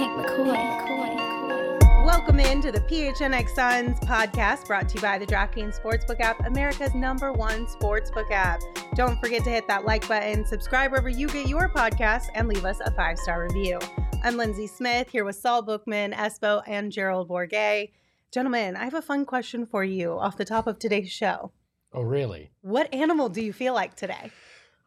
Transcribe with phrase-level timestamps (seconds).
[0.00, 2.04] Hank McCoy.
[2.04, 6.94] Welcome into the PHNX Suns podcast brought to you by the DraftKings Sportsbook app, America's
[6.94, 8.60] number one sportsbook app.
[8.94, 12.64] Don't forget to hit that like button, subscribe wherever you get your podcasts, and leave
[12.64, 13.78] us a five star review.
[14.22, 17.90] I'm Lindsay Smith here with Saul Bookman, Espo, and Gerald Bourguet.
[18.32, 21.52] Gentlemen, I have a fun question for you off the top of today's show.
[21.92, 22.52] Oh, really?
[22.60, 24.30] What animal do you feel like today?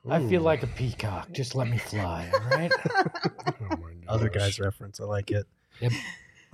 [0.09, 1.31] I feel like a peacock.
[1.31, 2.71] Just let me fly, all right?
[3.71, 4.99] Oh Other guy's reference.
[4.99, 5.45] I like it.
[5.79, 5.93] Yep.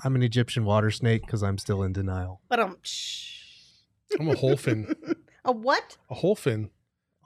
[0.04, 2.42] I'm an Egyptian water snake because I'm still in denial.
[2.48, 3.40] But um, shh.
[4.20, 4.94] I'm a wholphin.
[5.46, 5.98] A what?
[6.10, 6.70] A wholphin.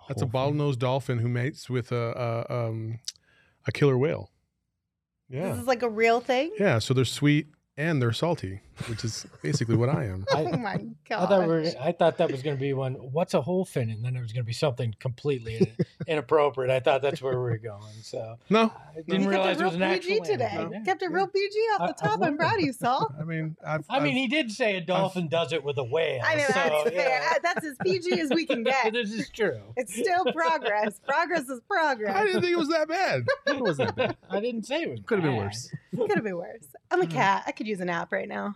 [0.07, 2.99] That's a Whole bottlenose dolphin who mates with a, a um
[3.67, 4.31] a killer whale.
[5.29, 6.51] Yeah, this is like a real thing?
[6.59, 6.79] Yeah.
[6.79, 10.25] So they're sweet and they're salty, which is basically what I am.
[10.33, 11.29] Oh I, my I god.
[11.29, 12.93] thought we were, I thought that was going to be one.
[12.93, 13.91] What's a wholphin?
[13.91, 15.71] And then it was going to be something completely
[16.07, 16.71] inappropriate.
[16.71, 17.93] I thought that's where we were going.
[18.01, 20.45] So No, I didn't You realize kept it was an real actual today.
[20.45, 20.73] animal.
[20.73, 22.23] Yeah, Kept it real PG off the I top.
[22.23, 23.13] I'm proud of you, Saul.
[23.19, 25.83] I mean, I've, I mean, I've- he did say a dolphin does it with a
[25.83, 26.21] whale.
[26.25, 27.19] I know so, that's you fair.
[27.19, 27.37] know.
[27.43, 28.93] That's as PG as we can get.
[28.93, 29.59] this is true.
[29.77, 30.99] It's still progress.
[31.07, 32.15] Progress is progress.
[32.15, 33.27] I didn't think it was that bad.
[33.47, 34.17] It wasn't bad.
[34.29, 34.99] I didn't say it was.
[35.05, 35.69] Could have been worse.
[35.95, 36.65] Could have been worse.
[36.89, 37.13] I'm a mm-hmm.
[37.13, 37.43] cat.
[37.47, 38.55] I could use a nap right now.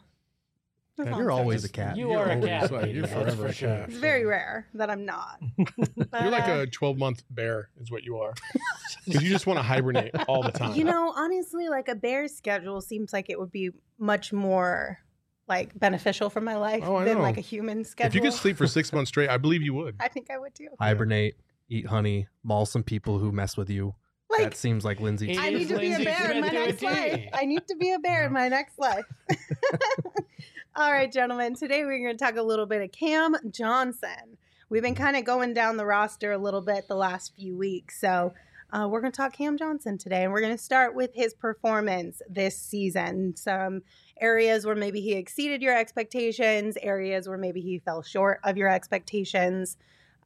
[0.98, 1.96] That's You're always a cat.
[1.96, 2.72] You You're are a cat.
[2.72, 3.90] like- you're forever a cat.
[3.90, 5.40] It's very rare that I'm not.
[6.10, 8.34] But, You're like uh, a 12 month bear, is what you are.
[9.06, 10.76] Because you just want to hibernate all the time.
[10.76, 15.00] You know, honestly, like a bear's schedule seems like it would be much more
[15.48, 17.24] like beneficial for my life Oh, than know.
[17.24, 18.10] like a human schedule.
[18.10, 19.96] if you could sleep for six months straight, I believe you would.
[20.00, 20.68] I think I would too.
[20.80, 21.36] Hibernate,
[21.70, 23.96] eat honey, maul some people who mess with you.
[24.38, 25.38] Like that seems like Lindsay.
[25.38, 27.30] I need to be a bear in my Smith to a next life.
[27.34, 29.06] I need to be a bear in my next life.
[30.76, 31.56] All right, gentlemen.
[31.56, 34.38] Today we're going to talk a little bit of Cam Johnson.
[34.70, 38.00] We've been kind of going down the roster a little bit the last few weeks.
[38.00, 38.34] So
[38.72, 41.34] uh, we're going to talk Cam Johnson today, and we're going to start with his
[41.34, 43.36] performance this season.
[43.38, 43.82] Some
[44.20, 48.68] areas where maybe he exceeded your expectations, areas where maybe he fell short of your
[48.68, 49.78] expectations.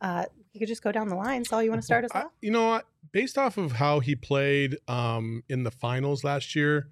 [0.01, 1.45] Uh, you could just go down the line.
[1.45, 2.31] Saul, you want to start us I, off?
[2.41, 2.85] you know what?
[3.11, 6.89] Based off of how he played um, in the finals last year,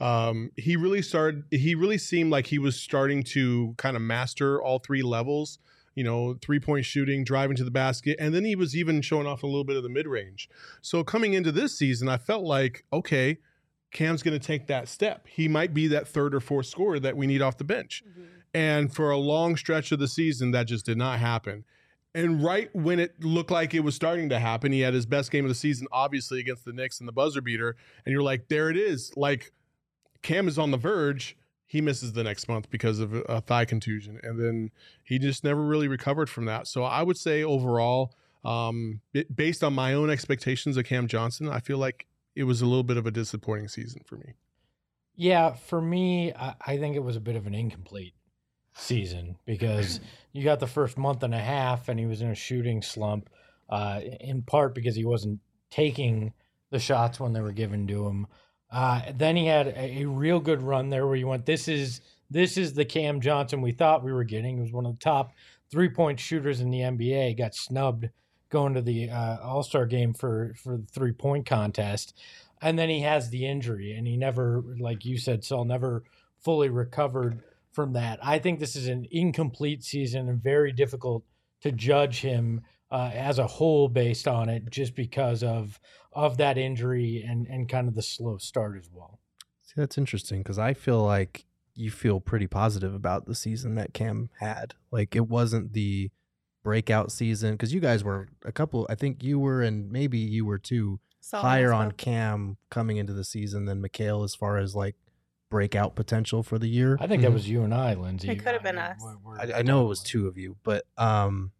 [0.00, 1.44] um, he really started.
[1.50, 5.58] He really seemed like he was starting to kind of master all three levels.
[5.94, 9.26] You know, three point shooting, driving to the basket, and then he was even showing
[9.26, 10.48] off a little bit of the mid range.
[10.80, 13.38] So coming into this season, I felt like okay,
[13.90, 15.26] Cam's going to take that step.
[15.26, 18.04] He might be that third or fourth scorer that we need off the bench.
[18.54, 21.64] And for a long stretch of the season, that just did not happen.
[22.18, 25.30] And right when it looked like it was starting to happen, he had his best
[25.30, 27.76] game of the season, obviously against the Knicks and the buzzer beater.
[28.04, 29.12] And you're like, there it is.
[29.16, 29.52] Like
[30.22, 31.36] Cam is on the verge.
[31.68, 34.70] He misses the next month because of a thigh contusion, and then
[35.04, 36.66] he just never really recovered from that.
[36.66, 39.00] So I would say overall, um,
[39.34, 42.84] based on my own expectations of Cam Johnson, I feel like it was a little
[42.84, 44.32] bit of a disappointing season for me.
[45.14, 48.14] Yeah, for me, I think it was a bit of an incomplete
[48.78, 50.00] season because
[50.32, 53.28] you got the first month and a half and he was in a shooting slump,
[53.68, 55.40] uh, in part because he wasn't
[55.70, 56.32] taking
[56.70, 58.26] the shots when they were given to him.
[58.70, 62.00] Uh, then he had a, a real good run there where you went, this is
[62.30, 64.56] this is the Cam Johnson we thought we were getting.
[64.56, 65.32] He was one of the top
[65.70, 67.38] three point shooters in the NBA.
[67.38, 68.10] Got snubbed
[68.50, 72.18] going to the uh, All Star game for for the three point contest,
[72.60, 76.04] and then he has the injury, and he never, like you said, Saul, never
[76.38, 77.42] fully recovered
[77.78, 78.18] from that.
[78.20, 81.22] I think this is an incomplete season and very difficult
[81.60, 85.78] to judge him uh, as a whole based on it, just because of
[86.12, 89.20] of that injury and and kind of the slow start as well.
[89.62, 91.44] See, that's interesting because I feel like
[91.76, 94.74] you feel pretty positive about the season that Cam had.
[94.90, 96.10] Like it wasn't the
[96.64, 98.88] breakout season because you guys were a couple.
[98.90, 101.92] I think you were and maybe you were too Saul higher as on.
[101.92, 104.96] Cam coming into the season than Mikal as far as like
[105.50, 106.96] breakout potential for the year.
[107.00, 108.28] I think that was you and I, Lindsay.
[108.28, 109.00] It could have been I- us.
[109.02, 111.52] we're- we're- I, I know it was two of you, but um,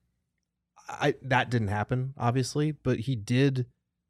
[0.89, 3.67] I that didn't happen obviously, but he did.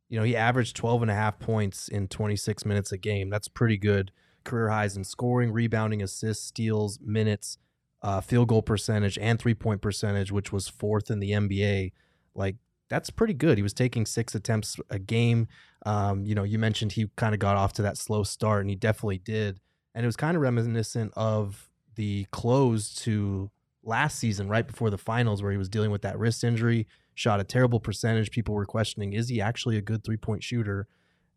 [0.09, 3.29] You know, he averaged 12 and a half points in 26 minutes a game.
[3.29, 4.11] That's pretty good.
[4.43, 7.59] Career highs in scoring, rebounding, assists, steals, minutes,
[8.01, 11.93] uh, field goal percentage, and three point percentage, which was fourth in the NBA.
[12.35, 12.57] Like
[12.89, 13.59] that's pretty good.
[13.59, 15.47] He was taking six attempts a game.
[15.85, 18.71] Um, you know, you mentioned he kind of got off to that slow start, and
[18.71, 19.61] he definitely did.
[19.99, 23.51] And it was kind of reminiscent of the close to
[23.83, 26.87] last season, right before the finals, where he was dealing with that wrist injury,
[27.17, 28.31] shot a terrible percentage.
[28.31, 30.87] People were questioning, is he actually a good three point shooter?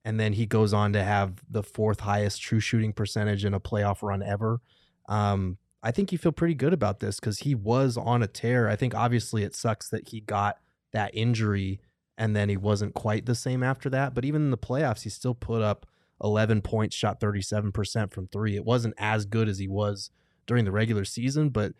[0.05, 3.59] And then he goes on to have the fourth highest true shooting percentage in a
[3.59, 4.61] playoff run ever.
[5.09, 8.69] Um, I think you feel pretty good about this because he was on a tear.
[8.69, 10.57] I think obviously it sucks that he got
[10.93, 11.79] that injury
[12.15, 14.13] and then he wasn't quite the same after that.
[14.13, 15.87] But even in the playoffs, he still put up
[16.23, 18.55] 11 points, shot 37% from three.
[18.55, 20.11] It wasn't as good as he was
[20.45, 21.73] during the regular season, but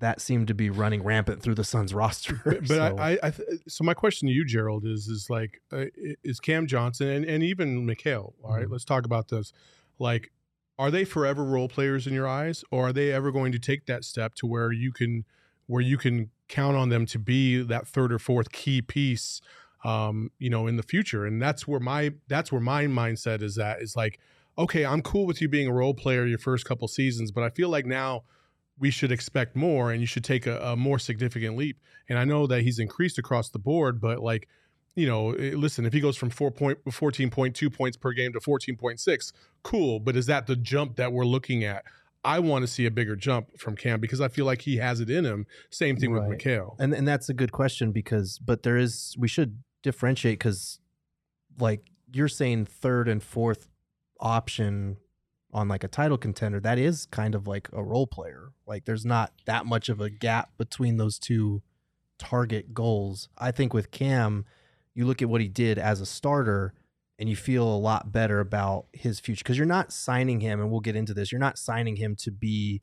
[0.00, 2.40] that seemed to be running rampant through the Suns roster.
[2.44, 2.96] But, so.
[2.98, 5.86] I, I, I th- so my question to you, Gerald, is is like uh,
[6.24, 8.32] is Cam Johnson and, and even Mikal.
[8.42, 8.72] All right, Mhm.
[8.72, 9.52] let's talk about this.
[9.98, 10.30] Like,
[10.78, 13.84] are they forever role players in your eyes, or are they ever going to take
[13.86, 15.24] that step to where you can
[15.66, 19.40] where you can count on them to be that third or fourth key piece,
[19.84, 21.26] um, you know, in the future?
[21.26, 23.80] And that's where my that's where my mindset is at.
[23.80, 24.18] Is like,
[24.58, 27.50] okay, I'm cool with you being a role player your first couple seasons, but I
[27.50, 28.24] feel like now
[28.78, 31.78] we should expect more and you should take a, a more significant leap.
[32.08, 34.48] And I know that he's increased across the board, but like,
[34.96, 38.40] you know, eh, listen, if he goes from four point, 14.2 points per game to
[38.40, 39.32] 14.6,
[39.62, 40.00] cool.
[40.00, 41.84] But is that the jump that we're looking at?
[42.24, 45.00] I want to see a bigger jump from Cam because I feel like he has
[45.00, 45.46] it in him.
[45.70, 46.38] Same thing with Right.
[46.38, 46.74] Mikal.
[46.78, 50.80] and and that's a good question because but there is we should differentiate because
[51.58, 53.68] like you're saying third and fourth
[54.18, 54.96] option
[55.52, 58.52] on like a title contender that is kind of like a role player.
[58.66, 61.62] Like there's not that much of a gap between those two
[62.18, 63.28] target goals.
[63.36, 64.44] I think with cam
[64.94, 66.74] you look at what he did as a starter
[67.18, 70.70] and you feel a lot better about his future because you're not signing him and
[70.70, 72.82] we'll get into this you're not signing him to be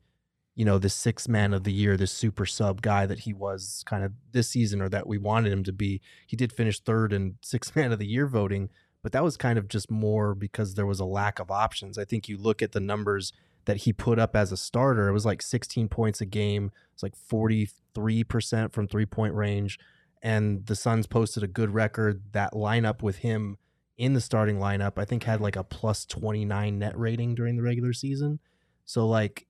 [0.58, 3.84] you know, the six man of the year, the super sub guy that he was
[3.86, 6.00] kind of this season or that we wanted him to be.
[6.26, 8.68] He did finish third in six man of the year voting,
[9.00, 11.96] but that was kind of just more because there was a lack of options.
[11.96, 13.32] I think you look at the numbers
[13.66, 17.04] that he put up as a starter, it was like 16 points a game, it's
[17.04, 19.78] like 43% from three point range.
[20.24, 22.32] And the Suns posted a good record.
[22.32, 23.58] That lineup with him
[23.96, 27.62] in the starting lineup, I think had like a plus 29 net rating during the
[27.62, 28.40] regular season.
[28.84, 29.46] So, like,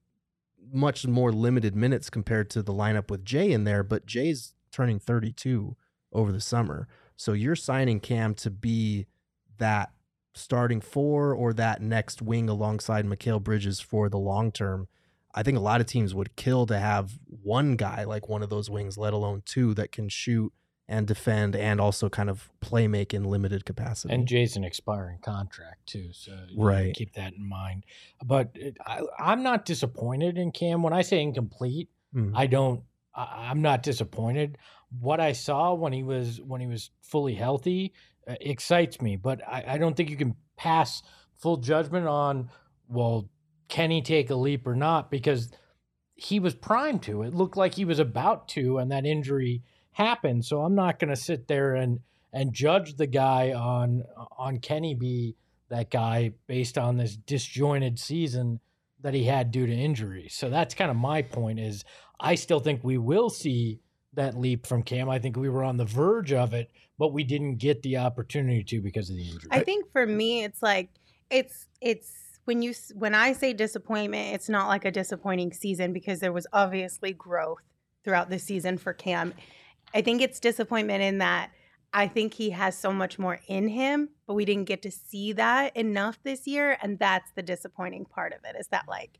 [0.73, 4.99] much more limited minutes compared to the lineup with Jay in there, but Jay's turning
[4.99, 5.77] 32
[6.13, 6.89] over the summer.
[7.17, 9.07] So you're signing Cam to be
[9.59, 9.91] that
[10.35, 14.89] starting four or that next wing alongside Mikal Bridges for the long term.
[15.35, 18.51] I think a lot of teams would kill to have one guy like one of
[18.51, 20.53] those wings, let alone two that can shoot
[20.89, 24.15] and defend and also kind of play make in limited capacity.
[24.15, 26.95] And Jay's an expiring contract too, so Right.
[26.95, 27.85] keep that in mind.
[28.25, 30.83] But it, I, I'm not disappointed in Cam.
[30.83, 32.33] When I say incomplete, Mm.
[32.35, 32.85] I don't.
[33.15, 34.57] I, I'm not disappointed.
[34.99, 37.93] What I saw when he was when he was fully healthy
[38.27, 41.03] uh, excites me, but I, I don't think you can pass
[41.37, 42.49] full judgment on.
[42.89, 43.29] Well,
[43.69, 45.11] can he take a leap or not?
[45.11, 45.51] Because
[46.15, 47.23] he was primed to.
[47.25, 49.63] It looked like he was about to, and that injury
[49.99, 50.45] happened.
[50.45, 52.01] So I'm not going to sit there and
[52.33, 54.05] and judge the guy on
[54.39, 55.35] on he be
[55.69, 58.61] that guy based on this disjointed season
[59.01, 60.29] that he had due to injury.
[60.31, 61.85] So that's kind of my point is
[62.21, 63.81] I still think we will see
[64.15, 65.09] that leap from Cam.
[65.09, 68.65] I think we were on the verge of it, but we didn't get the opportunity
[68.65, 69.51] to because of the injury.
[69.51, 70.91] I think for me, it's like
[71.31, 72.13] it's it's
[72.45, 76.47] when you when I say disappointment, it's not like a disappointing season because there was
[76.53, 77.63] obviously growth
[78.05, 79.35] throughout the season for Cam.
[79.95, 81.51] I think it's disappointment in that
[81.93, 85.33] I think he has so much more in him, but we didn't get to see
[85.33, 88.57] that enough this year, and that's the disappointing part of it.
[88.59, 89.19] Is that like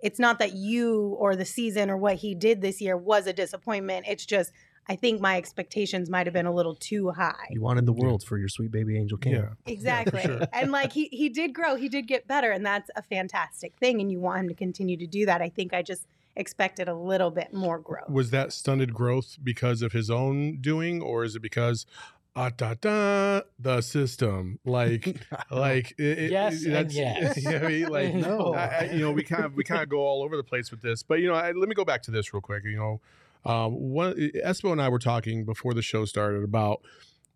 [0.00, 3.32] it's not that you or the season or what he did this year was a
[3.32, 4.06] disappointment.
[4.08, 4.52] It's just
[4.88, 7.46] I think my expectations might have been a little too high.
[7.50, 8.04] you wanted the Yeah.
[8.04, 9.32] world for your sweet baby angel Cam.
[9.32, 9.48] Yeah.
[9.64, 10.22] Exactly.
[10.22, 10.40] sure.
[10.52, 14.00] And like he he did grow, he did get better and that's a fantastic thing
[14.00, 15.40] and you want him to continue to do that.
[15.40, 16.04] I think I just
[16.36, 18.08] expected a little bit more growth.
[18.08, 21.86] Was that stunted growth because of his own doing, or is it because
[22.34, 25.16] ah da da the system like
[25.50, 27.36] like it, it- Yes and that's yes.
[27.44, 27.88] you know I mean?
[27.90, 28.54] like No.
[28.54, 30.70] I, I- you know we kind of we kind of go all over the place
[30.70, 32.76] with this but you know I, let me go back to this real quick you
[32.76, 33.00] know
[33.44, 36.80] um one Espo and I were talking before the show started about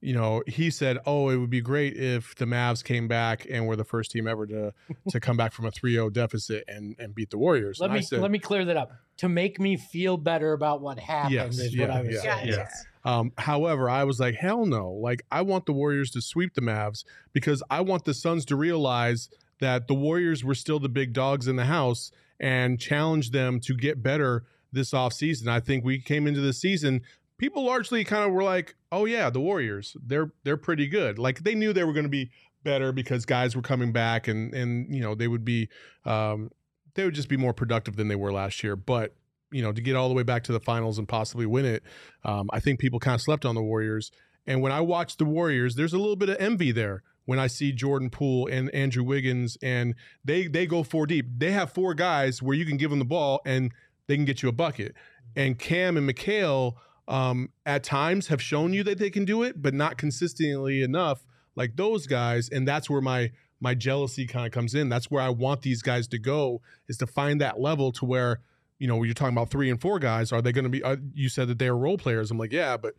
[0.06, 3.66] you know he said oh it would be great if the Mavs came back and
[3.66, 4.72] were the first team ever to
[5.10, 8.02] to come back from a 3-0 deficit and and beat the Warriors let And me
[8.02, 11.58] said, let me clear that up to make me feel better about what happened Yes,
[11.58, 12.48] is yeah, what I was yeah, saying.
[12.48, 12.68] Yeah.
[13.04, 14.90] Um, however, I was like, hell no.
[14.90, 18.56] Like, I want the Warriors to sweep the Mavs because I want the Suns to
[18.56, 19.28] realize
[19.60, 23.74] that the Warriors were still the big dogs in the house and challenge them to
[23.74, 25.48] get better this offseason.
[25.48, 27.02] I think we came into the season,
[27.38, 31.18] people largely kind of were like, oh yeah, the Warriors, they're they're pretty good.
[31.18, 32.30] Like they knew they were going to be
[32.64, 35.68] better because guys were coming back and and you know, they would be
[36.04, 36.50] um
[36.94, 38.76] they would just be more productive than they were last year.
[38.76, 39.14] But
[39.52, 41.82] you know, to get all the way back to the finals and possibly win it,
[42.24, 44.10] um, I think people kind of slept on the Warriors.
[44.46, 47.48] And when I watch the Warriors, there's a little bit of envy there when I
[47.48, 51.26] see Jordan Poole and Andrew Wiggins, and they they go four deep.
[51.38, 53.72] They have four guys where you can give them the ball and
[54.06, 54.94] they can get you a bucket.
[55.34, 56.74] And Cam and Mikal
[57.08, 61.24] um, at times have shown you that they can do it, but not consistently enough
[61.54, 62.48] like those guys.
[62.48, 64.88] And that's where my my jealousy kind of comes in.
[64.88, 68.40] That's where I want these guys to go is to find that level to where,
[68.78, 70.30] you know, you're talking about three and four guys.
[70.32, 70.82] Are they going to be?
[70.82, 72.30] Uh, you said that they're role players.
[72.30, 72.94] I'm like, yeah, but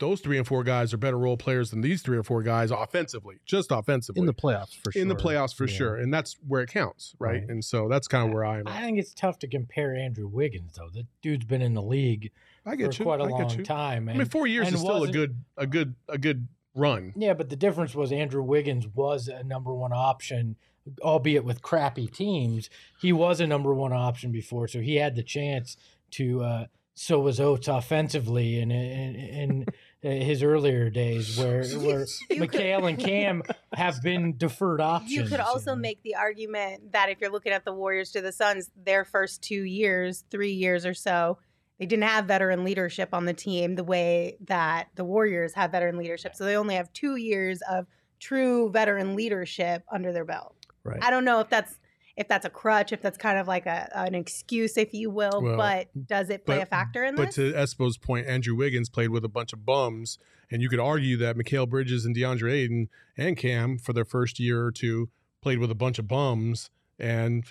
[0.00, 2.72] those three and four guys are better role players than these three or four guys
[2.72, 5.00] offensively, just offensively in the playoffs for sure.
[5.00, 5.76] in the playoffs for Yeah.
[5.76, 7.34] sure, and that's where it counts, right?
[7.42, 7.48] Right.
[7.48, 8.66] And so that's kind of where I'm.
[8.66, 10.88] I think it's tough to compare Andrew Wiggins though.
[10.92, 12.32] The dude's been in the league
[12.66, 13.04] I for get you.
[13.04, 13.64] quite a I long get you.
[13.64, 14.08] time.
[14.08, 17.12] I mean, four years is still a good, a good, a good run.
[17.16, 20.56] Yeah, but the difference was Andrew Wiggins was a number one option,
[21.02, 22.70] albeit with crappy teams.
[23.00, 25.76] He was a number one option before, so he had the chance
[26.12, 26.42] to.
[26.42, 26.66] Uh,
[26.96, 29.66] so was Oates offensively in in,
[30.02, 33.42] in his earlier days, where where You could- Mikal and Cam
[33.74, 35.10] have been deferred options.
[35.10, 35.80] You could also know.
[35.80, 39.42] make the argument that if you're looking at the Warriors to the Suns, their first
[39.42, 41.38] two years, three years or so,
[41.78, 45.96] they didn't have veteran leadership on the team the way that the Warriors have veteran
[45.98, 46.34] leadership.
[46.36, 47.86] So they only have two years of
[48.20, 50.54] true veteran leadership under their belt.
[50.84, 51.02] Right.
[51.02, 51.78] I don't know if that's
[52.16, 55.42] if that's a crutch, if that's kind of like a an excuse, if you will,
[55.42, 57.34] Well, but does it play but- a factor in But this?
[57.36, 60.18] to Espo's point, Andrew Wiggins played with a bunch of bums,
[60.50, 64.38] and you could argue that Mikal Bridges and DeAndre Ayton and Cam for their first
[64.38, 65.08] year or two
[65.40, 67.44] played with a bunch of bums, and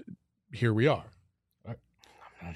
[0.53, 1.07] here we are.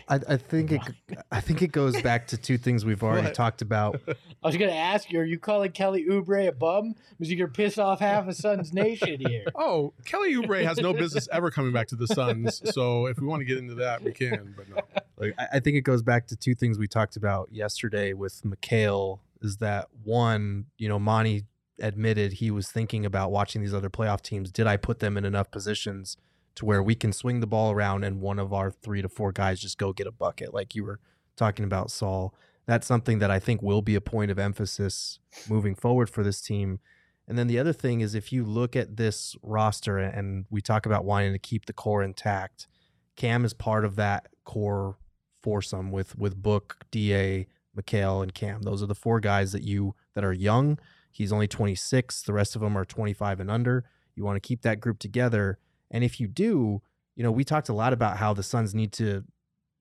[0.08, 0.82] I, I think it.
[1.32, 4.00] I think it goes back to two things we've already talked about.
[4.08, 6.96] I was going to ask you, are you calling Kelly Oubre a bum?
[7.18, 9.46] Because you going to piss off half of Suns Nation here?
[9.60, 12.62] Oh, Kelly Oubre has no business ever coming back to the Suns.
[12.74, 14.54] So if we want to get into that, we can.
[14.56, 14.82] But no.
[15.18, 18.42] Like, I, I think it goes back to two things we talked about yesterday with
[18.44, 19.20] Mikal.
[19.42, 20.66] Is that one?
[20.78, 21.46] You know, Monty
[21.80, 24.52] admitted he was thinking about watching these other playoff teams.
[24.52, 26.18] Did I put them in enough positions
[26.58, 29.32] to where we can swing the ball around and one of our three to four
[29.32, 31.00] guys just go get a bucket, like you were
[31.36, 32.34] talking about, Saul?
[32.66, 36.42] That's something that I think will be a point of emphasis moving forward for this
[36.42, 36.80] team.
[37.28, 40.86] And then the other thing is if you look at this roster and we talk
[40.86, 42.68] about wanting to keep the core intact,
[43.16, 44.98] Cam is part of that core
[45.44, 47.46] foursome with with Book, Da,
[47.78, 48.64] Mikal, and Cam.
[48.64, 50.80] Those are the four guys that you that are young.
[51.12, 52.24] He's only 26.
[52.24, 53.86] The rest of them are 25 and under.
[54.16, 55.60] You want to keep that group together.
[55.92, 56.82] And if you do,
[57.16, 59.24] you know, we talked a lot about how the Suns need to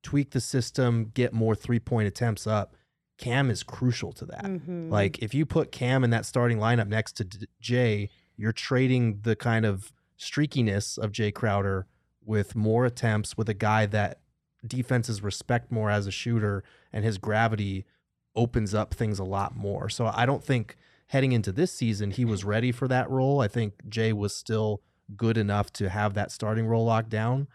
[0.03, 2.75] tweak the system, get more three point attempts up.
[3.19, 4.45] Cam is crucial to that.
[4.45, 4.91] Mhm.
[4.91, 9.21] Like if you put Cam in that starting lineup next to D- Jay, you're trading
[9.23, 11.87] the kind of streakiness of Jay Crowder
[12.25, 14.21] with more attempts with a guy that
[14.67, 17.85] defenses respect more as a shooter and his gravity
[18.35, 19.89] opens up things a lot more.
[19.89, 20.77] So I don't think
[21.09, 23.41] heading into this season he was ready for that role.
[23.41, 24.83] I think Jay was still
[25.15, 27.49] good enough to have that starting role locked down.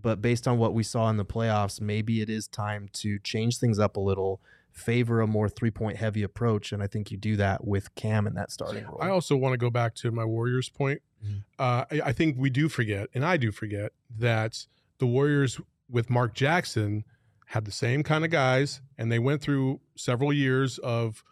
[0.00, 3.58] But based on what we saw in the playoffs, maybe it is time to change
[3.58, 4.40] things up a little,
[4.70, 6.72] favor a more three point heavy approach.
[6.72, 8.98] And I think you do that with Cam in that starting role.
[9.00, 11.02] I also want to go back to my Warriors point.
[11.24, 11.44] Mhm.
[11.58, 14.66] Uh, I, I think we do forget, and I do forget, that
[14.98, 17.04] the Warriors with Mark Jackson
[17.46, 21.22] had the same kind of guys, and they went through several years of,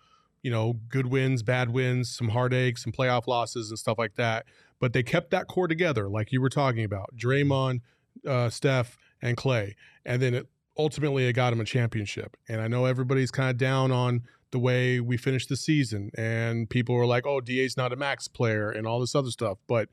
[0.43, 4.45] you know, good wins, bad wins, some heartaches, some playoff losses, and stuff like that.
[4.81, 7.83] But they kept that core together, like you were talking about Draymond,
[8.27, 9.77] uh, Steph, and Clay.
[10.05, 12.37] And then it, ultimately it got them a championship.
[12.49, 16.69] And I know everybody's kind of down on the way we finished the season, and
[16.69, 19.59] people were like, "Oh, Da's not a max player," and all this other stuff.
[19.69, 19.89] But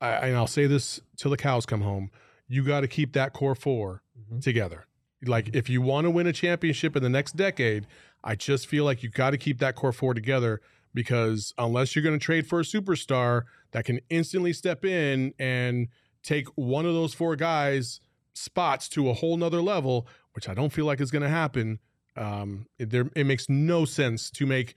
[0.00, 2.10] I, and I'll say this till the cows come home:
[2.48, 4.42] you got to keep that core 4 Mhm.
[4.42, 4.86] together.
[5.24, 7.86] Like, if you want to win a championship in the next decade,
[8.24, 10.60] I just feel like you got to keep that core four together
[10.96, 15.88] because unless you're going to trade for a superstar that can instantly step in and
[16.22, 18.00] take one of those four guys
[18.32, 21.78] spots to a whole nother level, which I don't feel like is going to happen.
[22.16, 24.74] Um, it, there, it makes no sense to make,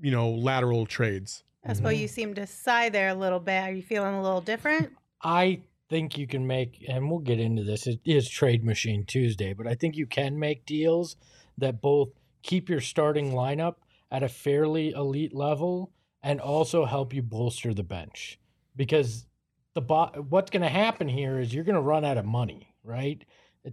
[0.00, 1.44] you know, lateral trades.
[1.68, 1.98] Espo, Mhm.
[1.98, 3.60] you seem to sigh there a little bit.
[3.62, 4.92] Are you feeling a little different?
[5.22, 7.86] I think you can make, and we'll get into this.
[7.86, 11.16] It is Trade Machine Tuesday, but I think you can make deals
[11.58, 12.08] that both
[12.42, 13.74] keep your starting lineup
[14.10, 18.38] at a fairly elite level and also help you bolster the bench.
[18.76, 19.26] Because
[19.74, 22.74] the bo- what's going to happen here is you're going to run out of money,
[22.84, 23.22] right?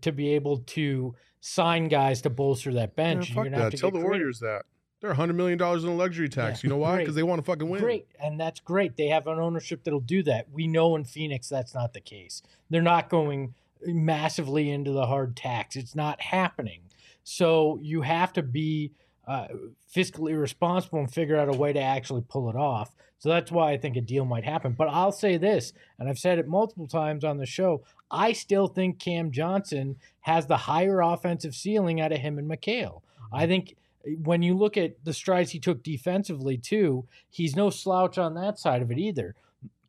[0.02, 3.28] To be able to sign guys to bolster that Yeah, bench.
[3.30, 3.78] fuck you're gonna have that.
[3.78, 4.12] to Tell the creative.
[4.12, 4.66] Warriors that
[5.00, 6.62] they're hundred million dollars in a luxury tax.
[6.62, 6.98] Yeah, you know why?
[6.98, 7.82] Because they want to fucking win.
[7.82, 8.98] Great, and that's great.
[8.98, 10.48] They have an ownership that'll do that.
[10.52, 12.42] We know in Phoenix that's not the case.
[12.70, 13.54] They're not going
[13.86, 15.76] massively into the hard tax.
[15.76, 16.82] It's not happening.
[17.24, 18.92] So you have to be
[19.28, 19.48] uh,
[19.94, 22.92] fiscally responsible and figure out a way to actually pull it off.
[23.20, 24.74] So that's why I think a deal might happen.
[24.74, 27.84] But I'll say this, and I've said it multiple times on the show.
[28.10, 33.02] I still think Cam Johnson has the higher offensive ceiling out of him and Mikal.
[33.34, 33.76] I think
[34.24, 38.60] when you look at the strides he took defensively too, he's no slouch on that
[38.60, 39.36] side of it either.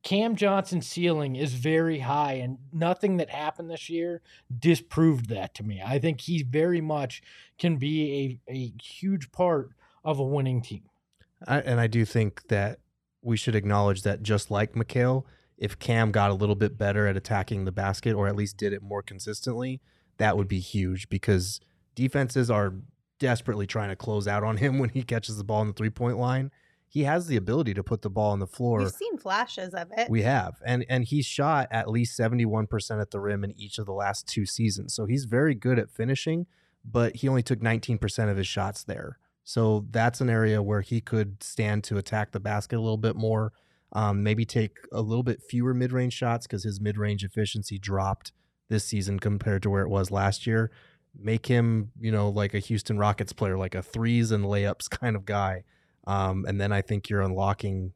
[0.03, 4.23] Cam Johnson's ceiling is very high, and nothing that happened this year
[4.57, 5.83] disproved that to me.
[5.85, 7.23] I think he very much
[7.59, 9.71] can be a, a huge part
[10.05, 10.83] of a winning team.
[11.47, 12.81] I, and I do think that
[13.23, 15.25] we should acknowledge that just like Mikal,
[15.57, 18.73] if Cam got a little bit better at attacking the basket or at least did
[18.73, 19.81] it more consistently,
[20.19, 21.61] that would be huge because
[21.95, 22.75] defenses are
[23.19, 25.91] desperately trying to close out on him when he catches the ball on the three
[25.91, 26.51] point line.
[26.91, 28.79] He has the ability to put the ball on the floor.
[28.79, 30.09] We've seen flashes of it.
[30.09, 30.57] We have.
[30.65, 34.27] And and he's shot at least 71% at the rim in each of the last
[34.27, 34.95] two seasons.
[34.95, 36.47] So he's very good at finishing,
[36.85, 39.19] but he only took 19% of his shots there.
[39.45, 43.17] So that's an area where he could stand to attack the basket a little bit
[43.17, 43.53] more.
[43.93, 48.33] Um, maybe take a little bit fewer mid-range shots because his mid-range efficiency dropped
[48.69, 50.71] this season compared to where it was last year.
[51.19, 55.17] Make him, you know, like a Houston Rockets player, like a threes and layups kind
[55.17, 55.65] of guy.
[56.09, 57.93] Um, and then I think you're unlocking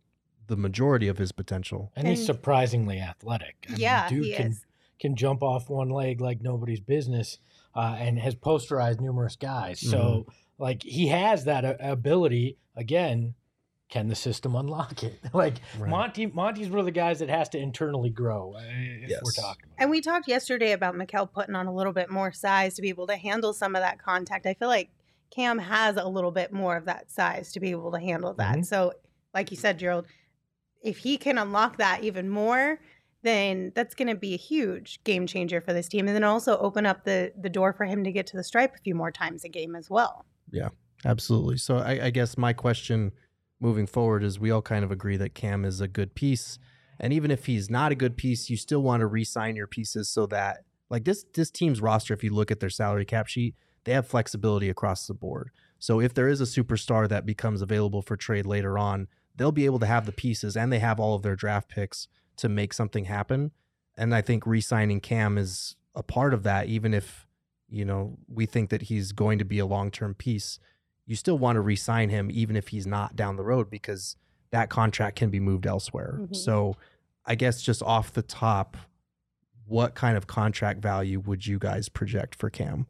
[0.47, 1.91] the majority of his potential.
[1.97, 3.65] And, he's surprisingly athletic.
[3.69, 4.67] I mean, yeah, dude he can is.
[5.01, 7.39] can jump off one leg like nobody's business,
[7.75, 9.81] uh, and has posterized numerous guys.
[9.81, 10.31] So Mm-hmm.
[10.59, 12.59] like he has that a- ability.
[12.77, 13.35] Again,
[13.89, 15.19] can the system unlock it?
[15.33, 15.89] like Right.
[15.89, 18.55] Monty, Monty's one of the guys that has to internally grow.
[18.57, 19.65] uh, If we're talking.
[19.65, 19.77] About.
[19.79, 22.91] And we talked yesterday about Mikal putting on a little bit more size to be
[22.91, 24.45] able to handle some of that contact.
[24.47, 24.91] I feel like
[25.33, 28.59] Cam has a little bit more of that size to be able to handle that.
[28.59, 28.67] Mhm.
[28.67, 28.93] So,
[29.35, 30.07] like you said, Gerald,
[30.83, 32.81] if he can unlock that even more,
[33.23, 36.59] then that's going to be a huge game changer for this team, and then also
[36.59, 39.11] open up the the door for him to get to the stripe a few more
[39.11, 40.27] times a game as well.
[40.51, 40.69] Yeah,
[41.05, 41.57] absolutely.
[41.57, 43.13] So I, I guess my question
[43.61, 46.59] moving forward is we all kind of agree that Cam is a good piece.
[46.99, 50.09] And even if he's not a good piece, you still want to re-sign your pieces
[50.09, 53.55] so that like this this team's roster, if you look at their salary cap sheet,
[53.85, 55.51] they have flexibility across the board.
[55.79, 59.65] So if there is a superstar that becomes available for trade later on, they'll be
[59.67, 62.73] able to have the pieces and they have all of their draft picks to make
[62.73, 63.51] something happen.
[63.97, 67.27] And I think re-signing Cam is a part of that, even if,
[67.69, 70.59] you know, we think that he's going to be a long-term piece
[71.07, 74.17] you still want to re-sign him even if he's not down the road because
[74.51, 76.21] that contract can be moved elsewhere.
[76.21, 76.37] Mhm.
[76.37, 76.77] So
[77.25, 78.77] I guess just off the top,
[79.67, 82.87] what kind of contract value would you guys project for Cam?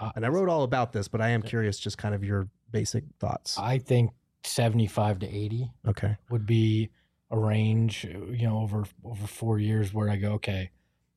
[0.00, 2.48] Uh, And I wrote all about this, but I am curious just kind of your
[2.72, 3.58] basic thoughts.
[3.58, 4.10] I think
[4.44, 6.16] seventy-five to eighty Okay.
[6.30, 6.88] would be
[7.30, 8.04] a range.
[8.04, 10.70] You know, over over four years where I go, okay,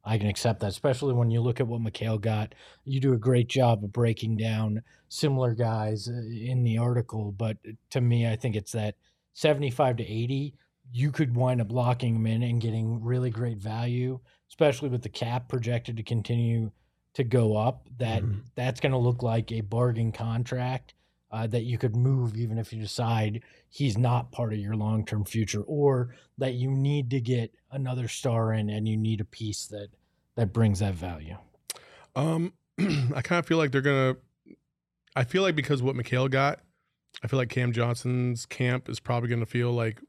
[0.04, 0.68] I can accept that.
[0.68, 2.54] Especially when you look at what Mikal got.
[2.84, 7.58] You do a great job of breaking down similar guys uh, in the article, but
[7.92, 8.96] to me, I think it's that
[9.34, 10.56] 75 to 80.
[10.92, 14.20] You could wind up locking them in and getting really great value,
[14.50, 16.72] especially with the cap projected to continue
[17.14, 17.88] to go up.
[17.98, 18.42] That Mhm.
[18.56, 20.94] that's going to look like a bargain contract
[21.32, 25.04] uh, that you could move even if you decide he's not part of your long
[25.06, 29.26] term future, or that you need to get another star in and you need a
[29.26, 29.90] piece that
[30.36, 31.38] that brings that value.
[32.16, 34.18] Um, I kind of feel like they're gonna.
[35.16, 36.62] I feel like because what Mikal got,
[37.24, 40.02] I feel like Cam Johnson's camp is probably gonna feel like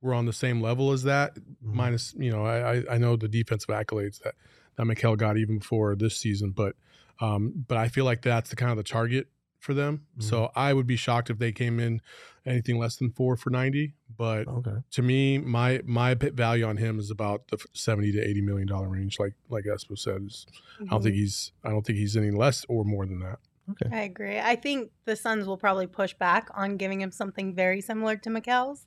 [0.00, 1.34] we're on the same level as that.
[1.36, 1.42] Mhm.
[1.74, 4.34] Minus, you know, I- I know the defensive accolades that
[4.80, 6.74] that Mikal got even before this season, but
[7.20, 10.06] um, but I feel like that's the kind of the target for them.
[10.12, 10.28] Mm-hmm.
[10.28, 12.00] So I would be shocked if they came in
[12.46, 13.94] anything less than four for ninety.
[14.16, 14.76] But Okay.
[14.92, 18.66] to me, my my pit value on him is about the seventy to eighty million
[18.66, 19.18] dollar range.
[19.18, 20.46] Like like Espo said, is
[20.80, 21.20] I don't think mm-hmm.
[21.20, 23.38] he's I don't think he's any less or more than that.
[23.70, 23.94] Okay.
[23.94, 24.40] I agree.
[24.40, 28.30] I think the Suns will probably push back on giving him something very similar to
[28.30, 28.86] Mikal's,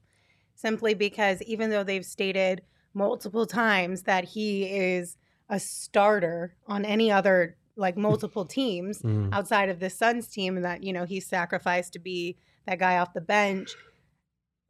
[0.56, 5.18] simply because even though they've stated multiple times that he is
[5.54, 9.32] a starter on any other like multiple teams Mm.
[9.32, 12.36] outside of the Suns team and that you know he sacrificed to be
[12.66, 13.70] that guy off the bench,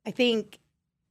[0.05, 0.59] I think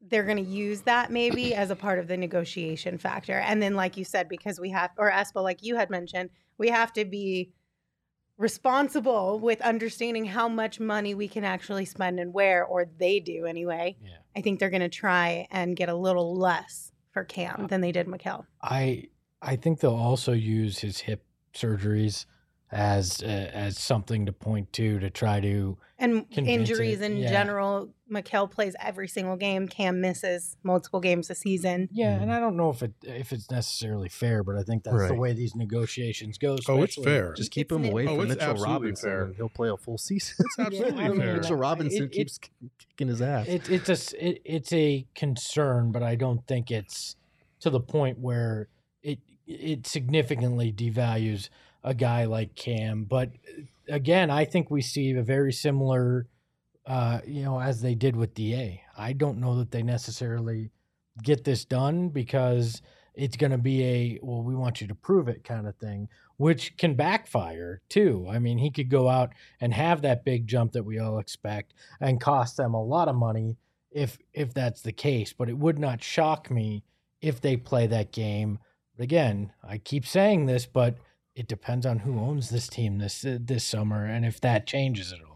[0.01, 3.39] they're going to use that maybe as a part of the negotiation factor.
[3.39, 6.69] And then like you said because we have or Espo like you had mentioned, we
[6.69, 7.53] have to be
[8.39, 13.47] responsible with understanding how much money we can actually spend and where, or they do
[13.47, 13.97] anyway.
[14.03, 14.11] Yeah.
[14.37, 17.93] I think they're going to try and get a little less for Cam than they
[17.93, 18.45] did Mikal.
[18.63, 19.05] I
[19.43, 22.27] I think they'll also use his hip surgeries
[22.71, 27.29] as uh, as something to point to to try to And injuries it, in yeah.
[27.31, 29.69] general, Mikal plays every single game.
[29.69, 31.91] Cam misses multiple games a season.
[31.93, 35.09] yeah and i don't know if it if it's necessarily fair but i think that's
[35.09, 37.35] the way these negotiations go Oh, it's fair.
[37.35, 39.33] Just keep It's him away Oh, from it's Mitchell Robinson fair.
[39.37, 40.37] he'll play a full season.
[40.39, 41.37] It's absolutely I mean, fair.
[41.37, 42.39] Mitchell Robinson It- it- keeps
[42.79, 43.49] kicking his ass.
[43.49, 47.17] it, it's a s- it, it's a concern but i don't think it's
[47.61, 48.69] to the point where
[49.47, 51.49] it significantly devalues
[51.85, 53.31] a guy like cam but
[53.89, 56.27] again, I think we see a very similar,
[56.87, 58.81] uh, you know, as they did with Da.
[58.97, 60.71] I don't know that they necessarily
[61.23, 62.83] get this done because
[63.15, 66.09] it's going to be a well, we want you to prove it kind of thing,
[66.37, 68.27] which can backfire too.
[68.31, 71.75] I mean, he could go out and have that big jump that we all expect
[72.01, 73.59] and cost them a lot of money
[73.91, 75.33] if if that's the case.
[75.33, 76.85] But it would not shock me
[77.21, 78.59] if they play that game.
[78.99, 80.97] Again, I keep saying this, but
[81.35, 85.13] it depends on who owns this team this uh, this summer and if that changes
[85.13, 85.33] at all.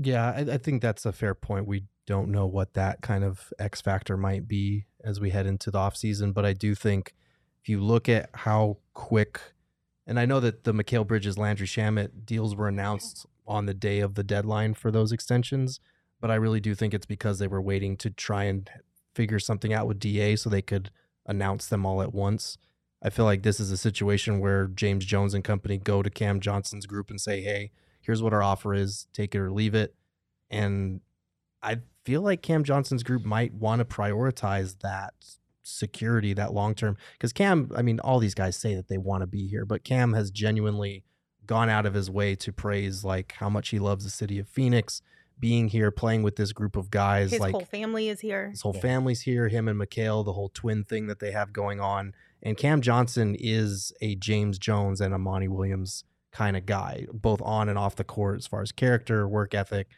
[0.00, 1.66] Yeah, I, I think that's a fair point.
[1.66, 5.70] We don't know what that kind of X factor might be as we head into
[5.70, 7.14] the offseason, but I do think
[7.62, 9.40] if you look at how quick,
[10.06, 14.00] and I know that the Mikal Bridges Landry Shamet deals were announced on the day
[14.00, 15.80] of the deadline for those extensions,
[16.20, 18.68] but I really do think it's because they were waiting to try and
[19.14, 20.90] figure something out with DA so they could
[21.26, 22.58] announce them all at once.
[23.02, 26.40] I feel like this is a situation where James Jones and company go to Cam
[26.40, 29.06] Johnson's group and say, "Hey, here's what our offer is.
[29.12, 29.94] Take it or leave it."
[30.50, 31.00] And
[31.62, 35.14] I feel like Cam Johnson's group might want to prioritize that
[35.62, 36.96] security, that long term.
[37.12, 39.84] Because Cam, I mean, all these guys say that they want to be here, but
[39.84, 41.04] Cam has genuinely
[41.46, 44.48] gone out of his way to praise like how much he loves the city of
[44.48, 45.02] Phoenix,
[45.38, 47.32] being here, playing with this group of guys.
[47.32, 48.50] His like whole family is here.
[48.50, 48.80] his whole Yeah.
[48.80, 49.48] family's here.
[49.48, 52.14] Him and Mikal, the whole twin thing that they have going on.
[52.42, 57.40] And Cam Johnson is a James Jones and a Monty Williams kind of guy, both
[57.42, 59.88] on and off the court, as far as character, work ethic,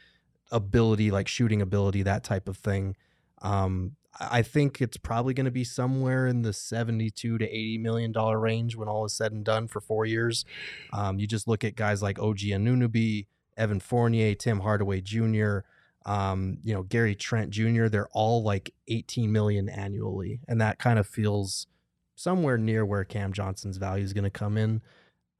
[0.53, 2.97] ability, like shooting ability, that type of thing.
[3.43, 7.77] Um, I I think it's probably going to be somewhere in the seventy-two to eighty
[7.77, 10.47] million dollar range when all is said and done for four years.
[10.93, 15.61] Um, you just look at guys like OG and Anunoby, Evan Fournier, Tim Hardaway Jr.,
[16.05, 20.41] um, you know, Gary Trent Jr., they're all like 18 million annually.
[20.47, 21.67] And that kind of feels
[22.15, 24.83] somewhere near where Cam Johnson's value is going to come in.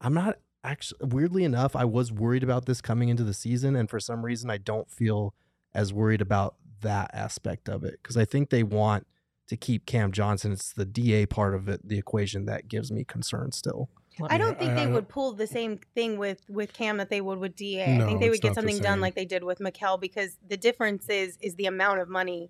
[0.01, 3.75] I'm not actually, weirdly enough, I was worried about this coming into the season.
[3.75, 5.33] And for some reason, I don't feel
[5.73, 9.07] as worried about that aspect of it because I think they want
[9.47, 10.51] to keep Cam Johnson.
[10.51, 13.89] It's the DA part of it, the equation that gives me concern still.
[14.29, 17.09] I don't think I- they I would pull the same thing with with Cam that
[17.09, 17.83] they would with Da.
[17.83, 21.07] I think they would get something done like they did with Mikal because the difference
[21.09, 22.49] is is the amount of money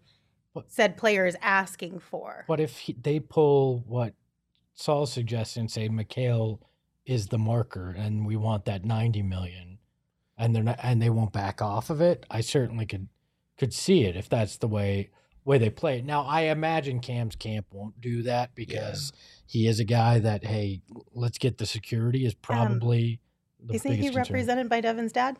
[0.53, 2.45] But- said player is asking for.
[2.47, 4.13] But if he, they pull what
[4.73, 6.59] Saul suggesting, and say Mikal
[7.05, 9.79] is the marker, and we want that ninety million,
[10.37, 13.07] and they're not, and they won't back off of it, I certainly could
[13.57, 15.09] could see it if that's the way
[15.47, 16.01] way they play.
[16.01, 19.13] Now, I imagine Cam's camp won't do that because
[19.45, 20.81] he is a guy that hey,
[21.15, 23.21] let's get the security is um, probably
[23.63, 24.33] the Isn't he biggest concern.
[24.33, 25.37] represented by Devin's dad?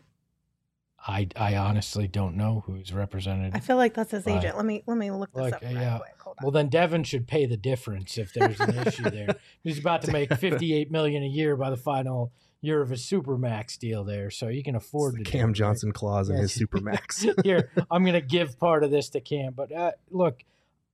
[1.06, 3.54] I I honestly don't know who's represented.
[3.54, 4.38] I feel like that's his Right.
[4.38, 4.56] agent.
[4.58, 5.98] Let me let me look this Like, up right yeah.
[6.00, 6.16] quick.
[6.22, 6.44] Hold on.
[6.46, 9.36] Well, then Devin should pay the difference if there's an issue there.
[9.64, 13.78] He's about to make 58 million a year by the final year of his supermax
[13.78, 15.56] deal there, so you can afford The to do Cam it, right?
[15.56, 16.68] Johnson clause in his Yes.
[16.68, 17.42] supermax.
[17.44, 20.44] Here, I'm going to give part of this to Cam, but uh, look,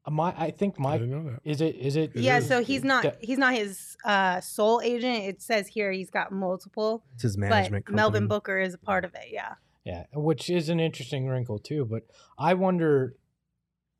[0.09, 1.39] my I think I my didn't know that.
[1.45, 2.47] is it is it yeah, is.
[2.47, 5.23] so he's not De- he's not his uh, sole agent.
[5.23, 8.27] It says here he's got multiple, It's his but management Melvin.
[8.27, 9.27] Booker is a part of it.
[9.31, 9.53] Yeah.
[9.85, 11.85] yeah, which is an interesting wrinkle too.
[11.85, 12.03] But
[12.37, 13.15] I wonder,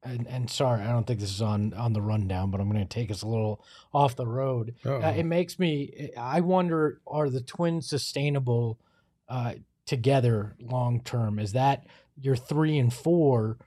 [0.04, 2.86] and, and sorry, I don't think this is on on the rundown, but I'm going
[2.86, 3.64] to take us a little
[3.94, 4.76] off the road.
[5.02, 6.12] Uh, it makes me.
[6.18, 8.80] I wonder: Are the twins sustainable
[9.30, 9.54] uh,
[9.86, 11.40] together long term?
[11.40, 11.86] Is that
[12.20, 13.58] your three and four,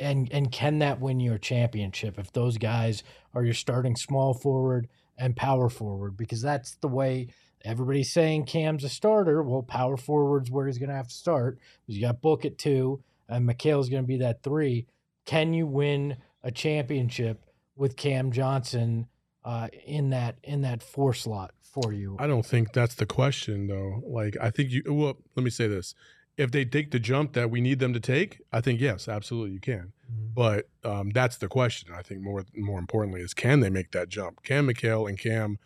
[0.00, 3.02] and and can that win you a championship if those guys
[3.34, 6.16] are your starting small forward and power forward?
[6.16, 7.28] Because that's the way
[7.64, 9.42] everybody's saying Cam's a starter.
[9.42, 11.58] Well, power forward's where he's going to have to start.
[11.86, 14.86] You got Book at two, and Mikal's going to be that three.
[15.24, 17.42] Can you win a championship
[17.76, 19.08] with Cam Johnson?
[19.44, 22.16] uh, in that in that four slot for you.
[22.18, 24.02] I don't think that's the question though.
[24.06, 25.94] Like I think you well, let me say this.
[26.36, 29.52] If they take the jump that we need them to take, I think yes, absolutely
[29.52, 29.92] you can.
[30.10, 30.34] Mhm.
[30.34, 31.92] But um, that's the question.
[31.94, 34.42] I think more more importantly is can they make that jump?
[34.42, 35.58] Can Mikal and Cam,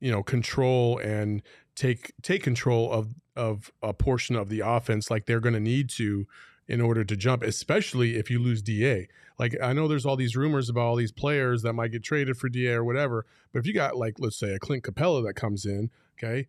[0.00, 1.42] you know, control and
[1.74, 5.88] take take control of of a portion of the offense like they're going to need
[5.90, 6.26] to
[6.68, 9.08] in order to jump, especially if you lose Da.
[9.38, 12.36] Like I know there's all these rumors about all these players that might get traded
[12.36, 15.34] for Da or whatever, but if you got like let's say a Clint Capela that
[15.34, 16.46] comes in, okay,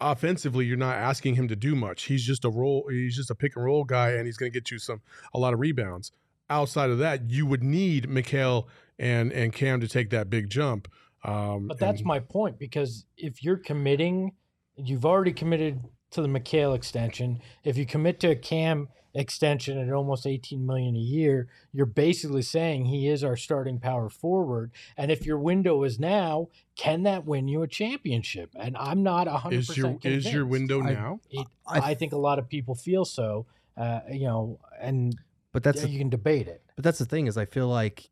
[0.00, 2.04] offensively you're not asking him to do much.
[2.04, 2.86] He's just a roll.
[2.90, 5.00] He's just a pick and roll guy, and he's going to get you some
[5.32, 6.12] a lot of rebounds.
[6.50, 8.66] Outside of that, you would need Mikal
[8.98, 10.88] and and Cam to take that big jump.
[11.24, 14.32] Um, But that's and- my point because if you're committing,
[14.76, 15.80] you've already committed
[16.12, 17.40] to the Mikal extension.
[17.64, 22.42] If you commit to a Cam extension at almost 18 million a year, you're basically
[22.42, 24.70] saying he is our starting power forward.
[24.96, 28.50] And if your window is now, can that win you a championship?
[28.58, 30.44] And I'm not 100% Is your is your convinced.
[30.48, 31.20] window I- now?
[31.30, 33.46] It, I- I, think a lot of people feel so,
[33.76, 35.16] uh, you know, and
[35.52, 36.62] But that's you can debate it.
[36.76, 38.08] But that's the thing is I feel like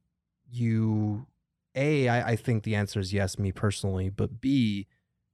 [0.50, 1.26] you
[1.74, 4.86] A, I, I think the answer is yes, me personally, but B,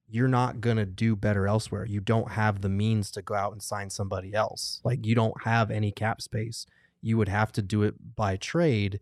[0.09, 1.85] you're not gonna do better elsewhere.
[1.85, 4.81] You don't have the means to go out and sign somebody else.
[4.85, 6.67] Like you don't have any cap space.
[7.03, 9.01] You would have to do it by trade.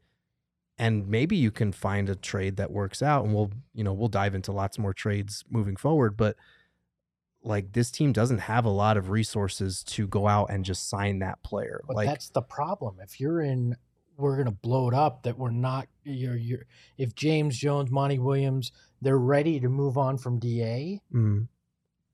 [0.79, 4.09] And maybe you can find a trade that works out and we'll, you know, we'll
[4.09, 6.17] dive into lots more trades moving forward.
[6.17, 6.37] But
[7.43, 11.19] like this team doesn't have a lot of resources to go out and just sign
[11.21, 11.83] that player.
[11.87, 12.97] But like that's the problem.
[13.01, 13.77] If you're in,
[14.17, 15.23] we're gonna blow it up.
[15.25, 15.87] That we're not.
[16.05, 16.37] You're.
[16.37, 16.67] You're.
[16.99, 21.49] If James Jones, Monty Williams, they're ready to move on from Da, Mm.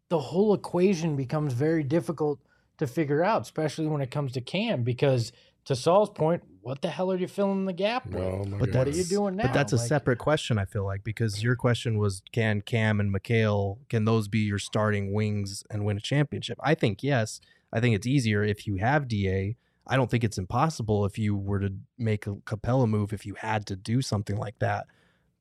[0.09, 2.40] the whole equation becomes very difficult
[2.79, 4.83] to figure out, especially when it comes to Cam.
[4.83, 5.33] Because
[5.66, 8.16] to Saul's point, what the hell are you filling the gap with?
[8.22, 9.44] Oh But what are you that's- doing now?
[9.44, 12.98] But that's a Like, separate question, I feel like, because your question was can Cam
[13.00, 16.59] and Mikal, can those be your starting wings and win a championship?
[16.62, 17.40] I think yes.
[17.72, 19.57] I think it's easier if you have DA.
[19.90, 23.35] I don't think it's impossible if you were to make a Capela move if you
[23.35, 24.87] had to do something like that.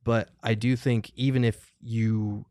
[0.04, 2.46] But I do think even if you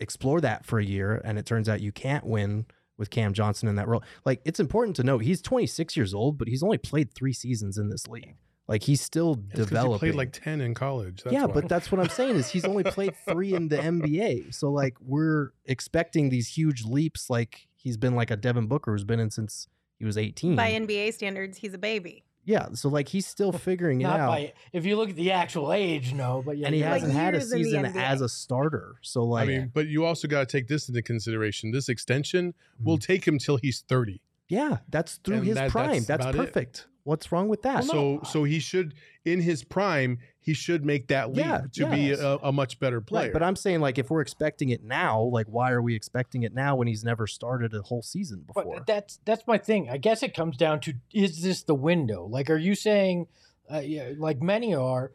[0.00, 2.64] explore that for a year and it turns out you can't win
[2.96, 6.38] with Cam Johnson in that role, like it's important to note he's 26 years old,
[6.38, 8.36] but he's only played three seasons in this league.
[8.68, 9.98] Like he's still It's developing.
[9.98, 11.22] played like ten in college.
[11.24, 11.52] That's yeah, why.
[11.52, 14.54] but that's what I'm saying is he's only played three in the NBA.
[14.54, 17.28] So like we're expecting these huge leaps.
[17.28, 19.66] Like he's been like a Devin Booker who's been in since
[20.02, 20.56] he was 18.
[20.56, 22.24] By NBA standards, he's a baby.
[22.44, 24.52] yeah, so like he's still figuring it not out, by.
[24.72, 26.42] If you look at the actual age, no.
[26.44, 27.20] But yeah, and he Like hasn't right.
[27.22, 28.02] had a years in the season NBA.
[28.02, 28.96] as a starter.
[29.02, 31.70] So like, I mean, but you also got to take this into consideration.
[31.70, 33.12] This extension will mm-hmm.
[33.12, 34.20] take him till he's thirty.
[34.48, 35.90] yeah, that's through And his that- prime.
[35.90, 36.38] that's That's, about it.
[36.38, 36.88] perfect.
[37.04, 37.84] What's wrong with that?
[37.84, 42.10] so so he should in his prime he should make that leap Yeah, to be
[42.10, 43.26] a, a much better player.
[43.26, 46.42] Right, but I'm saying like if we're expecting it now, like why are we expecting
[46.42, 48.74] it now when he's never started a whole season before?
[48.78, 49.88] But that's that's my thing.
[49.88, 52.26] I guess it comes down to is this the window?
[52.26, 53.28] Like, are you saying,
[53.72, 55.12] uh, yeah, like many are,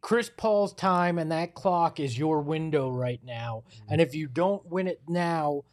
[0.00, 3.92] Chris Paul's time and that clock is your window right now, Mm-hmm.
[3.92, 5.64] and if you don't win it now,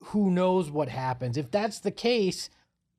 [0.00, 1.36] who knows what happens?
[1.36, 2.50] If that's the case,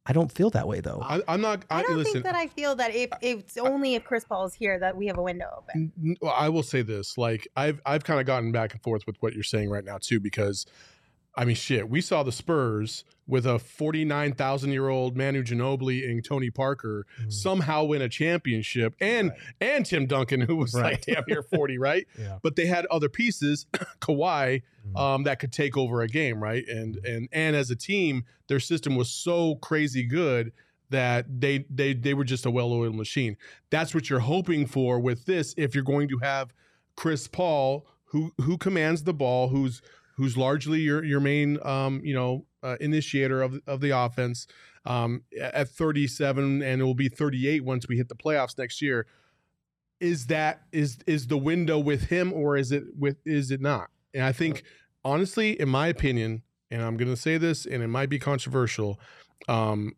[0.10, 1.00] I don't feel that way though.
[1.04, 1.63] I, I'm not.
[1.69, 2.13] I, I don't listen.
[2.13, 5.06] think that I feel that if it's only if Chris Paul is here that we
[5.06, 5.91] have a window open.
[5.95, 8.82] N- n- well, I will say this: like I've I've kind of gotten back and
[8.82, 10.65] forth with what you're saying right now too, because
[11.39, 16.04] I mean, shit, we saw the Spurs with a 49 thousand year old Manu Ginobili
[16.10, 17.32] and Tony Parker Mm.
[17.32, 22.06] somehow win a championship, and and Tim Duncan, who was like damn near 40, right?
[22.19, 22.39] Yeah.
[22.43, 23.67] But they had other pieces,
[24.02, 24.99] Kawhi, Mhm.
[24.99, 26.67] um, that could take over a game, right?
[26.67, 30.52] And and and as a team, their system was so crazy good
[30.89, 33.38] that they they they were just a well-oiled machine.
[33.69, 35.54] That's what you're hoping for with this.
[35.58, 36.52] If you're going to have
[36.97, 39.82] Chris Paul, who who commands the ball, who's
[40.19, 44.45] who's largely your your main um, you know uh, initiator of of the offense
[44.86, 49.08] um, at 37, and it will be 38 once we hit the playoffs next year.
[49.99, 53.89] Is that is is the window with him, or is it with is it not?
[54.13, 54.63] And I think
[55.03, 58.99] honestly, in my opinion, and I'm going to say this, and it might be controversial.
[59.47, 59.95] Um,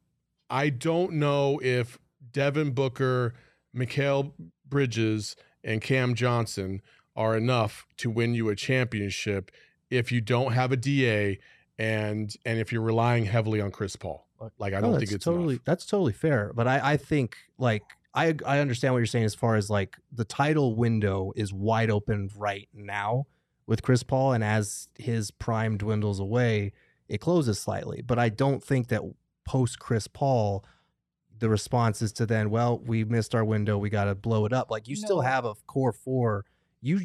[0.49, 1.97] I don't know if
[2.31, 3.33] Devin Booker,
[3.75, 4.33] Mikal
[4.67, 6.81] Bridges, and Cam Johnson
[7.15, 9.51] are enough to win you a championship
[9.91, 11.37] if you don't have a DA
[11.77, 14.27] and and if you're relying heavily on Chris Paul.
[14.39, 15.65] Uh, like I don't that's think it's totally enough.
[15.65, 16.51] that's totally fair.
[16.55, 19.97] But I, I think like I I understand what you're saying as far as like
[20.11, 23.27] the title window is wide open right now
[23.67, 26.73] with Chris Paul, and as his prime dwindles away,
[27.07, 28.01] it closes slightly.
[28.01, 29.01] But I don't think that
[29.45, 30.65] post Chris Paul,
[31.39, 34.53] the response is to then, well, we missed our window, we got to blow it
[34.53, 34.71] up.
[34.71, 36.45] Like you still have a core four.
[36.81, 37.01] You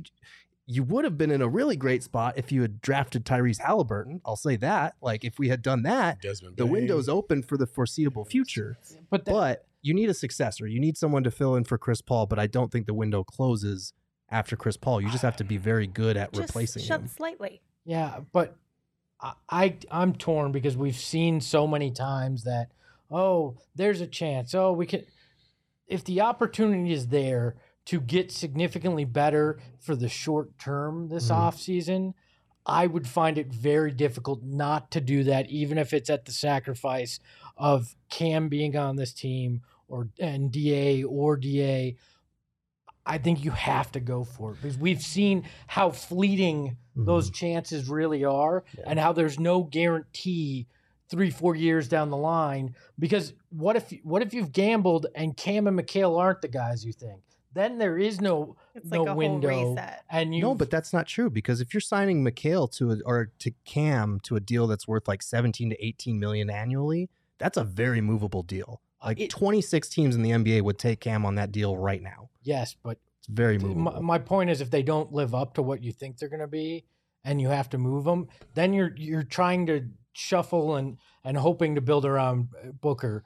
[0.66, 4.20] you would have been in a really great spot if you had drafted Tyrese Halliburton.
[4.24, 4.94] I'll say that.
[5.00, 6.72] Like if we had done that, Desmond the Bane.
[6.72, 8.76] window's open for the foreseeable future.
[9.08, 10.66] but that, But you need a successor.
[10.66, 13.22] You need someone to fill in for Chris Paul, but I don't think the window
[13.22, 13.92] closes
[14.28, 15.00] after Chris Paul.
[15.00, 17.06] You just have to be very good at Just replacing shut him.
[17.08, 17.62] slightly.
[17.84, 18.56] Yeah, but
[19.20, 22.72] I, I I'm torn because we've seen so many times that
[23.08, 24.52] oh, there's a chance.
[24.52, 25.04] Oh, we can
[25.86, 27.54] if the opportunity is there
[27.86, 31.34] to get significantly better for the short term this Mhm.
[31.34, 32.14] off season,
[32.66, 36.32] I would find it very difficult not to do that even if it's at the
[36.32, 37.20] sacrifice
[37.56, 41.96] of Cam being on this team or and DA or DA.
[43.08, 47.88] I think you have to go for it because we've seen how fleeting those chances
[47.88, 48.84] really are Yeah.
[48.88, 50.66] and how there's no guarantee
[51.08, 52.74] three, four years down the line.
[52.98, 56.92] Because what if what if you've gambled and Cam and Mikal aren't the guys you
[56.92, 57.22] think?
[57.56, 60.04] Then there is no It's no like a window, whole reset.
[60.10, 63.32] and you no, but that's not true because if you're signing Mikal to a, or
[63.38, 67.64] to Cam to a deal that's worth like 17 to 18 million annually, that's a
[67.64, 68.80] very movable deal.
[69.04, 72.28] Like it- 26 teams in the NBA would take Cam on that deal right now.
[72.42, 74.02] yes, but It's very my, movable.
[74.02, 76.46] my point is if they don't live up to what you think they're going to
[76.46, 76.84] be
[77.24, 81.74] and you have to move them then you're you're trying to shuffle and and hoping
[81.74, 83.24] to build around uh, Booker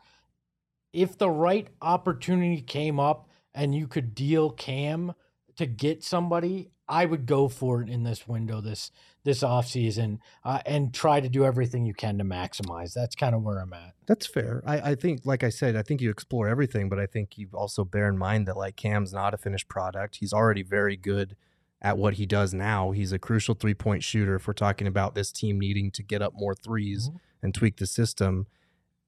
[0.93, 5.13] if the right opportunity came up and you could deal Cam
[5.57, 8.91] to get somebody I would go for it in this window this
[9.23, 13.43] this offseason uh, and try to do everything you can to maximize that's kind of
[13.43, 14.63] where I'm at That's fair.
[14.67, 17.49] I, I think, like I said, I think you explore everything, but I think you
[17.53, 20.17] also bear in mind that like Cam's not a finished product.
[20.17, 21.37] He's already very good
[21.83, 22.91] at what he does now.
[22.91, 26.23] He's a crucial three point shooter if we're talking about this team needing to get
[26.23, 27.21] up more 3s Mhm.
[27.43, 28.47] and tweak the system.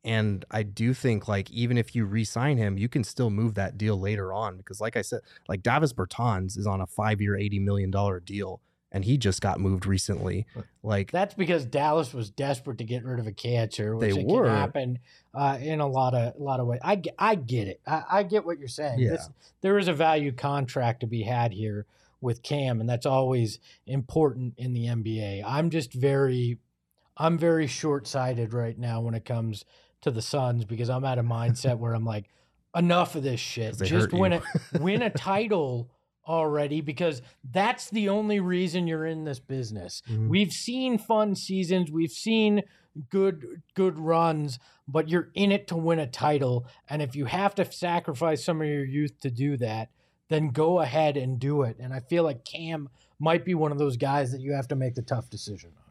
[0.04, 3.78] And I do think like even if you re-sign him, you can still move that
[3.78, 7.60] deal later on because like I said, like Davis Bertans is on a five-year, eighty
[7.60, 8.60] million dollar deal,
[8.90, 10.44] and he just got moved recently.
[10.82, 14.26] Like That's because Dallas was desperate to get rid of a catcher, which They it
[14.26, 14.46] were.
[14.46, 14.98] can happen
[15.34, 16.80] uh, in a lot of a lot of ways.
[16.82, 17.80] I, I get it.
[17.86, 18.98] I, I get what you're saying.
[18.98, 19.10] Yeah.
[19.10, 21.86] This, there is a value contract to be had here
[22.20, 25.42] with Cam, and that's always important in the NBA.
[25.46, 26.58] I'm just very,
[27.16, 29.64] I'm very short sighted right now when it comes
[30.02, 32.28] to the Suns because I'm at a mindset where I'm like,
[32.74, 33.76] enough of this shit.
[33.88, 34.42] Just win a
[34.80, 35.90] win a title
[36.26, 40.02] already because that's the only reason you're in this business.
[40.08, 40.28] Mhm.
[40.28, 42.62] We've seen fun seasons, we've seen
[43.10, 47.54] good good runs, but you're in it to win a title and if you have
[47.56, 49.90] to sacrifice some of your youth to do that,
[50.28, 51.76] then go ahead and do it.
[51.78, 52.88] And I feel like Cam
[53.18, 55.81] might be one of those guys that you have to make the tough decision on.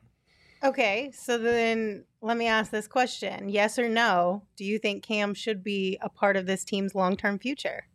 [0.63, 4.43] Okay, so then let me ask this question: Yes or no?
[4.55, 7.85] Do you think Cam should be a part of this team's long-term future?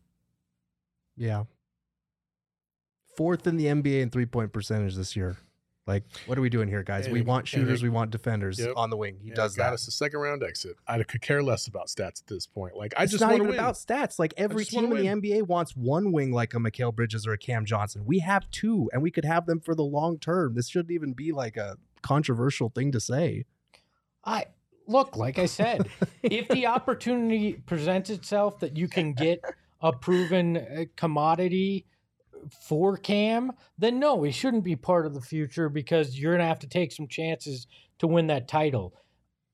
[1.17, 1.45] Yeah.
[3.17, 5.37] Fourth in the NBA in three point percentage this year.
[5.87, 7.05] Like, what are we doing here, guys?
[7.07, 8.73] And we it- want shooters, it- we want defenders Yep.
[8.77, 9.19] on the wing.
[9.23, 9.75] He And does it got that.
[9.75, 10.75] us a second round exit.
[10.89, 12.75] I could care less about stats at this point.
[12.77, 13.61] Like I it's just not want to even win.
[13.61, 14.19] about stats.
[14.19, 17.39] Like every team in the NBA wants one wing like a Mikal Bridges or a
[17.39, 18.05] Cam Johnson.
[18.05, 20.55] We have two, and we could have them for the long term.
[20.55, 21.77] This shouldn't even be like a
[22.07, 23.45] controversial thing to say.
[24.25, 24.47] I
[24.87, 25.89] look, like I said,
[26.23, 29.41] if the opportunity presents itself that you can get
[29.81, 31.87] a proven uh, commodity
[32.69, 36.61] for Cam, then no, he shouldn't be part of the future because you're gonna have
[36.61, 37.67] to take some chances
[37.99, 38.95] to win that title.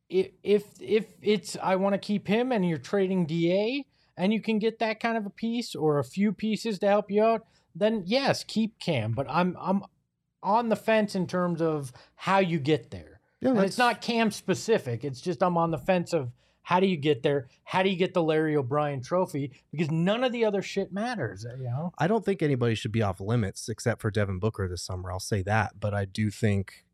[0.08, 3.84] If if if it's I want to keep him and you're trading Da
[4.16, 7.10] and you can get that kind of a piece or a few pieces to help
[7.10, 9.12] you out, then yes, keep Cam.
[9.12, 9.84] But I'm I'm
[10.42, 13.20] on the fence in terms of how you get there.
[13.40, 15.04] Yeah, And it's not Cam specific.
[15.04, 17.48] It's just I'm on the fence of how do you get there?
[17.64, 19.52] How do you get the Larry O'Brien trophy?
[19.72, 21.92] Because none of the other shit matters, eh, you know?
[21.98, 25.10] I don't think anybody should be off limits except for Devin Booker this summer.
[25.10, 25.80] I'll say that.
[25.80, 26.84] But I do think,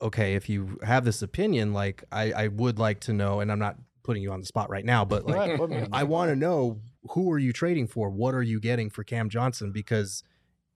[0.00, 3.58] okay, if you have this opinion, like I, I would like to know, and I'm
[3.58, 5.96] not putting you on the spot right now, but like ahead, put me on the
[5.96, 8.08] I want to know who are you trading for?
[8.08, 9.70] What are you getting for Cam Johnson?
[9.70, 10.22] Because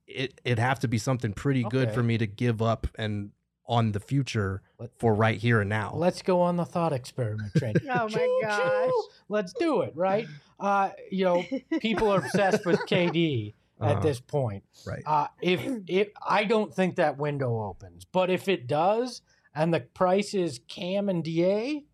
[0.07, 1.95] it it'd have to be something pretty good Okay.
[1.95, 3.31] for me to give up and
[3.67, 5.93] on the future Let- for right here and now.
[5.95, 7.75] Let's go on the thought experiment train.
[7.89, 8.41] Oh my Choo-choo.
[8.43, 8.91] gosh.
[9.29, 10.27] Let's do it, right?
[10.59, 11.45] Uh, you know,
[11.81, 13.95] people are obsessed with KD Uh-huh.
[13.95, 14.65] at this point.
[14.87, 15.03] right.
[15.07, 19.23] Uh, if if I don't think that window opens, but if it does,
[19.55, 21.85] and the price is Cam and Da,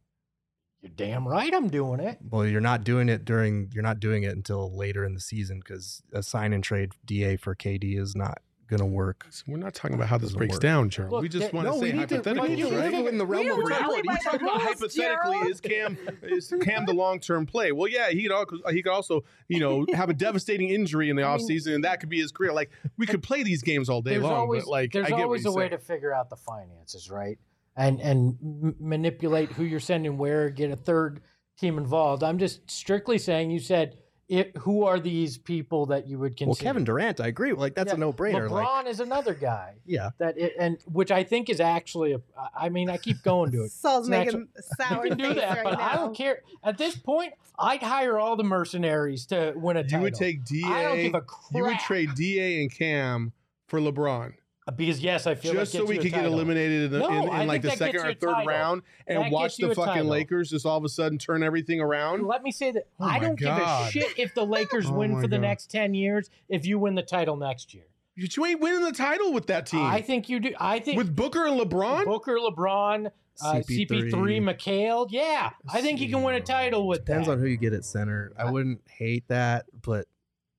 [0.96, 2.18] you're damn right I'm doing it.
[2.31, 3.70] Well, you're not doing it during.
[3.74, 7.37] You're not doing it until later in the season because a sign and trade DA
[7.37, 9.24] for KD is not going to work.
[9.31, 10.61] So we're not talking about how this breaks work.
[10.61, 11.11] down, Jerome.
[11.11, 12.92] Look, we just want to no, say we need to- we hypotheticals, need to right?
[12.92, 14.03] live in the We realm don't of reality.
[14.05, 15.46] you the talking about hypothetically Gerald.
[15.48, 17.72] is Cam is Cam the long term play?
[17.72, 21.16] Well, yeah, he could al- he could also you know have a devastating injury in
[21.16, 22.53] the I off season, and that could be his career.
[22.53, 25.11] Like we could play these games all day there's long, always but like there's I
[25.11, 25.81] get always a what you're way saying.
[25.81, 27.38] to figure out the finances, right?
[27.79, 31.21] And and m- manipulate who you're sending where, get a third
[31.59, 32.23] team involved.
[32.25, 33.97] I'm just strictly saying you said
[34.29, 34.55] it.
[34.59, 36.49] Who are these people that you would consider?
[36.49, 37.53] Well, Kevin Durant, I agree.
[37.53, 38.49] Like that's a no brainer.
[38.51, 42.21] LeBron Like, is another guy yeah, that it, and which I think is actually a.
[42.55, 43.71] I mean, I keep going to it.
[43.73, 45.88] Saul's It's making sour you can do that, right but now.
[45.93, 46.43] I don't care.
[46.64, 50.01] At this point, I'd hire all the mercenaries to win a You title.
[50.03, 50.64] would take Da.
[50.66, 51.55] I don't give a crap.
[51.55, 53.33] You would trade Da and Cam
[53.68, 54.33] for LeBron
[54.71, 57.41] because yes, I feel just like so we could get eliminated in, the, No, in,
[57.41, 60.07] in like the second gets or third round and That watch the fucking title.
[60.07, 62.27] Lakers just all of a sudden turn everything around.
[62.27, 65.12] Let me say that Oh I don't give a shit if the Lakers Oh win
[65.12, 67.85] my for the next 10 years if you win the title next year.
[68.21, 69.85] But you ain't winning the title with that team.
[69.85, 70.53] I think you do.
[70.59, 72.05] I think with Booker and LeBron.
[72.05, 75.07] Booker, LeBron, uh, CP3, Mikal.
[75.11, 77.07] Yeah, I think you can win a title with that.
[77.07, 77.35] Depends that.
[77.35, 78.33] on who you get at center.
[78.37, 80.07] I wouldn't hate that, but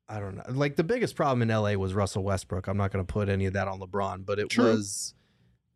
[0.09, 0.43] I don't know.
[0.49, 2.67] Like the biggest problem in LA was Russell Westbrook.
[2.67, 4.71] I'm not going to put any of that on LeBron, but it True.
[4.71, 5.13] was.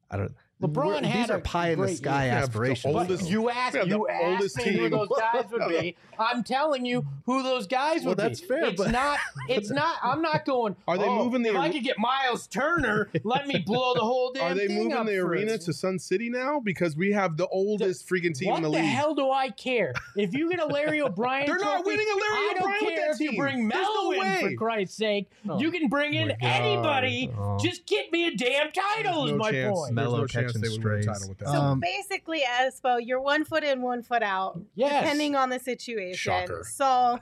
[0.10, 0.34] I don't.
[0.68, 2.34] LeBron these had are a pie in the sky year.
[2.34, 2.94] Yeah, the aspirations.
[2.94, 4.90] But oldest- you asked, yeah, the you asked oldest me who team.
[4.92, 5.96] those guys would be.
[6.20, 8.48] I'm telling you who those guys would Well, would that's be.
[8.48, 9.18] fair, It's but- not.
[9.50, 9.98] It's not.
[10.04, 10.76] I'm not going.
[10.88, 14.02] Are they "Oh, moving the If I could get Miles Turner, let me blow the
[14.02, 15.66] whole damn Are they thing moving up the arena us.
[15.66, 16.60] to Sun City now?
[16.60, 18.82] Because we have the oldest freaking team what in the, the league.
[18.84, 19.94] What the hell do I care?
[20.16, 23.08] If you get a Larry O'Brien, They're not winning a Larry I don't O'Brien care
[23.08, 24.42] that if you bring There's no Melo in way.
[24.42, 25.30] for Christ's sake.
[25.50, 27.32] Oh, you can bring in anybody.
[27.38, 27.58] Oh.
[27.60, 29.26] Just get me a damn title.
[29.28, 29.78] Is my chance.
[29.78, 29.94] point.
[29.94, 31.48] Melo no chance they would win a title with that.
[31.50, 35.04] So Um, basically, Espo, you're one foot in, one foot out, Yes.
[35.04, 36.16] depending on the situation.
[36.16, 36.64] Shocker.
[36.70, 37.20] So,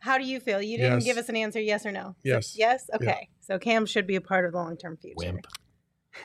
[0.00, 0.60] how do you feel?
[0.60, 1.04] You didn't Yes.
[1.04, 2.10] give us an answer, yes or no?
[2.10, 2.56] So- Yes.
[2.58, 2.90] yes.
[2.94, 3.28] Okay.
[3.40, 5.14] So Cam should be a part of the long-term future.
[5.16, 5.46] Wimp.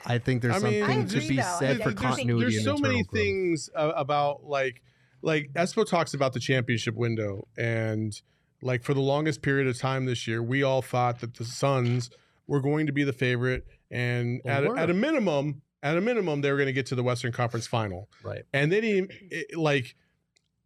[0.06, 1.56] I think there's I mean, something I to be though.
[1.60, 3.14] said I- for continuity There's and so many growth.
[3.14, 4.82] things uh, about like
[5.22, 8.22] like Espo talks about the championship window and
[8.62, 12.10] like for the longest period of time this year, we all thought that the Suns
[12.48, 16.02] were going to be the favorite and They at a, at a minimum, at a
[16.02, 18.10] minimum, they were going to get to the Western Conference Final.
[18.24, 18.44] Right.
[18.54, 19.96] And they didn't it, like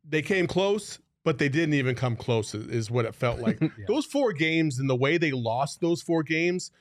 [0.07, 2.53] they came close, but they didn't even come close.
[2.53, 3.59] Is is what it felt like.
[3.61, 3.85] Yeah.
[3.87, 6.71] Those four games and the way they lost those four games,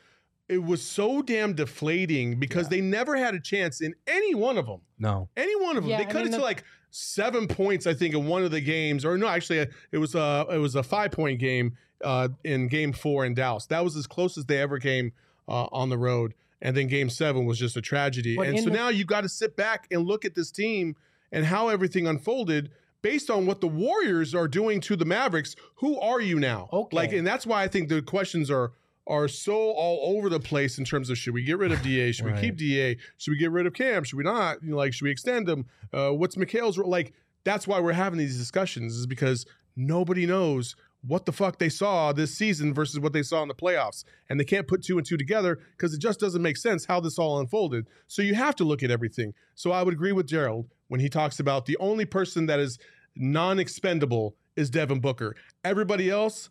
[0.48, 4.66] it was so damn deflating because they never had a chance in any one of
[4.66, 4.80] them.
[4.98, 5.28] No.
[5.36, 5.90] Any one of them.
[5.90, 8.50] Yeah, they I cut mean, it to like seven points, I think, in one of
[8.50, 9.04] the games.
[9.04, 12.92] Or no, actually, it was a it was a five point game uh, in Game
[12.92, 13.66] Four in Dallas.
[13.66, 15.12] That was as close as they ever came
[15.48, 16.34] uh, on the road.
[16.62, 18.36] And then Game Seven was just a tragedy.
[18.36, 20.96] But and so the- now you got to sit back and look at this team
[21.30, 22.70] and how everything unfolded
[23.02, 25.56] based on what the Warriors are doing to the Mavericks.
[25.76, 26.68] Who are you now?
[26.72, 26.96] Okay.
[26.96, 28.72] Like, and that's why I think the questions are
[29.08, 32.12] are so all over the place in terms of should we get rid of Da?
[32.12, 32.96] Should we keep Da?
[33.18, 34.04] Should we get rid of Cam?
[34.04, 34.62] Should we not?
[34.62, 35.66] You know, like, should we extend him?
[35.92, 36.88] Uh, what's Mikal's role?
[36.88, 39.44] Like, that's why we're having these discussions is because
[39.74, 40.76] nobody knows
[41.06, 44.04] what the fuck they saw this season versus what they saw in the playoffs.
[44.28, 47.00] And they can't put two and two together because it just doesn't make sense how
[47.00, 47.86] this all unfolded.
[48.06, 49.34] So you have to look at everything.
[49.54, 52.78] So I would agree with Gerald when he talks about the only person that is
[53.16, 55.34] non expendable is Devin Booker.
[55.64, 56.50] Everybody else,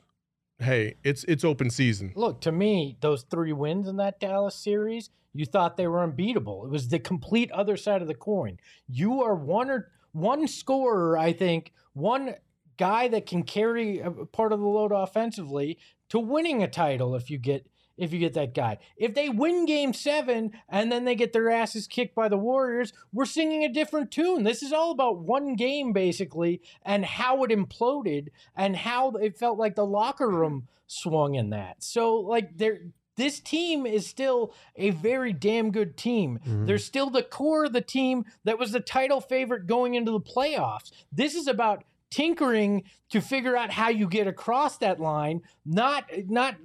[0.60, 2.12] hey, it's it's open season.
[2.16, 6.66] Look, to me, those three wins in that Dallas series, you thought they were unbeatable.
[6.66, 8.58] It was the complete other side of the coin.
[8.88, 12.36] You are one or one scorer, I think, one
[12.82, 15.78] guy that can carry a part of the load offensively
[16.10, 18.80] to winning a title if you get if you get that guy.
[18.98, 22.92] If they win game 7 and then they get their asses kicked by the Warriors,
[23.14, 24.42] we're singing a different tune.
[24.42, 29.60] This is all about one game basically and how it imploded and how it felt
[29.60, 31.84] like the locker room swung in that.
[31.84, 32.80] So like there
[33.18, 36.40] this team is still a very damn good team.
[36.48, 36.66] Mhm.
[36.66, 40.20] They're still the core of the team that was the title favorite going into the
[40.20, 40.92] playoffs.
[41.12, 46.55] This is about tinkering to figure out how you get across that line, not not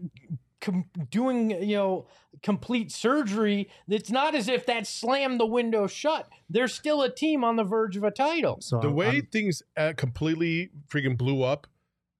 [0.60, 2.06] com- doing you know
[2.42, 3.68] complete surgery.
[3.88, 6.28] It's not as if that slammed the window shut.
[6.50, 8.58] They're still a team on the verge of a title.
[8.60, 11.66] So the I'm- way I'm- things uh, completely freaking blew up,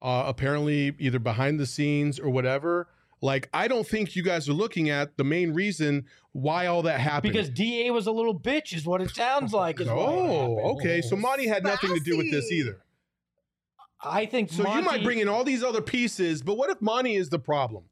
[0.00, 2.88] uh, apparently either behind the scenes or whatever.
[3.22, 7.00] Like, I don't think you guys are looking at the main reason why all that
[7.00, 7.32] happened.
[7.32, 9.80] Because Da was a little bitch, is what it sounds like.
[9.80, 11.00] is why it oh, okay.
[11.00, 12.78] So Monty had nothing to do with this either.
[14.02, 17.14] I think So you might bring in all these other pieces, but what if Monty
[17.16, 17.84] is the problem?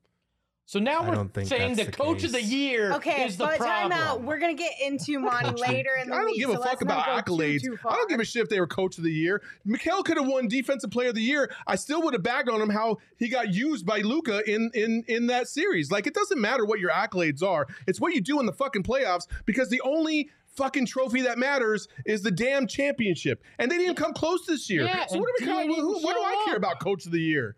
[0.66, 3.36] So now I we're don't think saying the the coach of the year Okay, is
[3.36, 3.90] the but problem.
[3.90, 4.22] time out.
[4.22, 6.38] We're gonna get into Monty later in the I don't week.
[6.40, 7.60] give a so fuck about go too, accolades.
[7.62, 8.06] too I don't far.
[8.08, 9.42] give a shit if they were coach of the year.
[9.66, 11.52] Mikal could have won defensive player of the year.
[11.66, 15.04] I still would have bagged on him how he got used by Luka in in
[15.06, 15.90] in that series.
[15.90, 17.66] Like it doesn't matter what your accolades are.
[17.86, 21.88] It's what you do in the fucking playoffs because the only fucking trophy that matters
[22.06, 23.42] is the damn championship.
[23.58, 24.84] And they didn't come close this year.
[24.84, 26.58] Yeah, so what, are we, didn't who, what do I care up.
[26.58, 27.56] about coach of the year?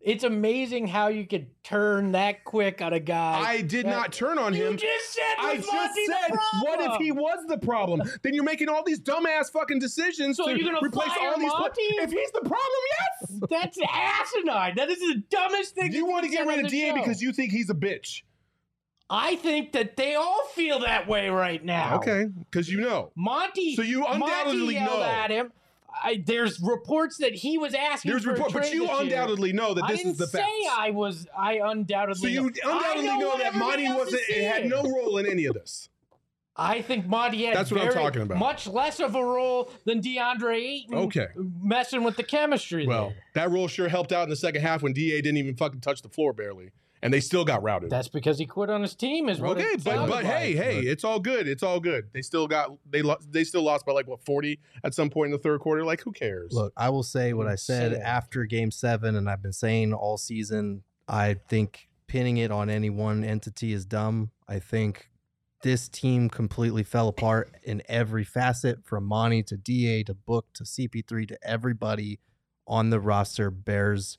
[0.00, 3.40] It's amazing how you could turn that quick on a guy.
[3.40, 4.76] I did that- not turn on You him.
[4.76, 8.02] just said I was just Monty said, what if he was the problem?
[8.22, 11.38] then you're making all these dumbass fucking decisions So to you're gonna replace fire all
[11.38, 11.50] these.
[11.52, 11.82] Monty?
[11.82, 13.40] if he's the problem, yes.
[13.50, 14.76] That's asinine.
[14.76, 15.92] That is the dumbest thing.
[15.92, 18.22] You want to get rid of DA Da because you think he's a bitch.
[19.10, 21.96] I think that they all feel that way right now.
[21.96, 23.10] Okay, because you know.
[23.16, 23.74] Monty.
[23.74, 25.02] So you undoubtedly Monty yelled know.
[25.02, 25.52] at him.
[26.00, 28.10] I, there's reports that he was asking.
[28.10, 29.00] There's for a report, but you this year.
[29.00, 30.76] undoubtedly know that this is the say facts.
[30.76, 31.26] I was.
[31.36, 32.20] I undoubtedly.
[32.20, 32.76] so you know.
[32.76, 34.22] undoubtedly I know, that Monty wasn't.
[34.28, 35.88] It had no role in any of this.
[36.58, 38.38] I think Monty had That's what I'm talking about.
[38.38, 40.94] much less of a role than DeAndre Ayton.
[40.94, 41.28] Okay.
[41.36, 42.84] messing with the chemistry.
[42.84, 43.46] Well, there.
[43.46, 46.02] that role sure helped out in the second half when Da didn't even fucking touch
[46.02, 46.70] the floor barely,
[47.02, 47.90] and they still got routed.
[47.90, 49.28] That's because he quit on his team.
[49.28, 50.64] Is what okay, it but but hey, like.
[50.64, 51.46] hey, it's all good.
[51.46, 52.08] It's all good.
[52.12, 53.30] They still got they lost.
[53.30, 55.84] They still lost by like what forty at some point in the third quarter.
[55.84, 56.52] Like who cares?
[56.52, 58.06] Look, I will say what I said Insane.
[58.06, 60.82] after game seven, and I've been saying all season.
[61.08, 64.30] I think pinning it on any one entity is dumb.
[64.48, 65.10] I think
[65.62, 70.64] this team completely fell apart in every facet from Monty to DA to Book to
[70.64, 72.20] CP3 to everybody
[72.66, 74.18] on the roster bears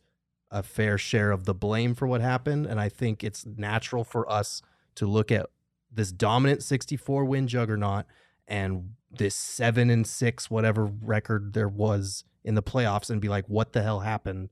[0.51, 2.65] a fair share of the blame for what happened.
[2.65, 4.61] And I think it's natural for us
[4.95, 5.47] to look at
[5.91, 8.05] this dominant 64 win juggernaut
[8.47, 13.45] and this seven and six, whatever record there was in the playoffs, and be like,
[13.47, 14.49] what the hell happened?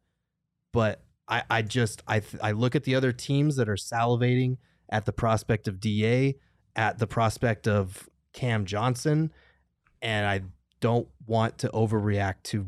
[0.72, 4.58] But I, I just I I look at the other teams that are salivating
[4.89, 6.36] at the prospect of Da,
[6.76, 9.32] at the prospect of Cam Johnson,
[10.02, 10.41] and I
[10.80, 12.66] don't want to overreact to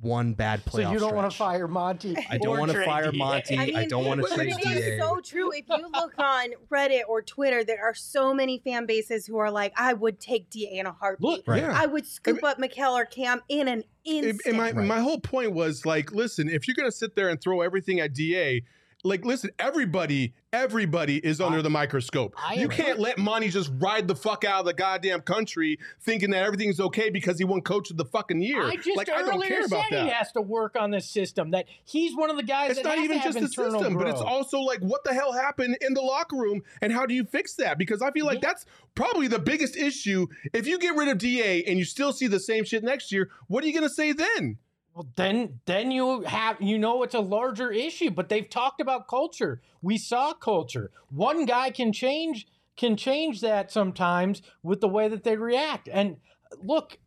[0.00, 0.84] one bad playoff.
[0.84, 2.16] So you don't want to fire Monty?
[2.30, 3.18] I don't want to fire DA?
[3.18, 3.74] Monty.
[3.76, 4.70] I, don't want to but trade it Da.
[4.70, 5.50] is so true.
[5.52, 9.50] If you look on Reddit or Twitter, there are so many fan bases who are
[9.50, 11.28] like, I would take DA in a heartbeat.
[11.28, 11.62] Look, Right.
[11.62, 11.72] Yeah.
[11.74, 14.42] I would scoop up Mikal or Cam in an And- instant.
[14.46, 14.86] and my Right.
[14.86, 18.14] my whole point was like, listen, if you're gonna sit there and throw everything at
[18.14, 18.60] Da,
[19.08, 22.34] like, listen, everybody, everybody is under I- the microscope.
[22.36, 22.76] I you agree.
[22.76, 26.78] can't let Monty just ride the fuck out of the goddamn country thinking that everything's
[26.80, 28.62] okay because he won coach of the fucking year.
[28.62, 31.08] I just like, I earlier don't care about said he has to work on this
[31.08, 31.50] system.
[31.52, 32.72] That he's one of the guys.
[32.72, 35.32] It's that not even to just the system, but it's also like what the hell
[35.32, 37.78] happened in the locker room and how do you fix that?
[37.78, 38.48] Because I feel like Yeah.
[38.50, 40.26] that's probably the biggest issue.
[40.52, 43.30] If you get rid of DA and you still see the same shit next year,
[43.46, 44.58] what are you gonna say then?
[44.98, 48.10] Well, then, then you have you know it's a larger issue.
[48.10, 49.62] But they've talked about culture.
[49.80, 50.90] We saw culture.
[51.08, 55.88] One guy can change can change that sometimes with the way that they react.
[55.88, 56.16] And
[56.60, 56.98] look,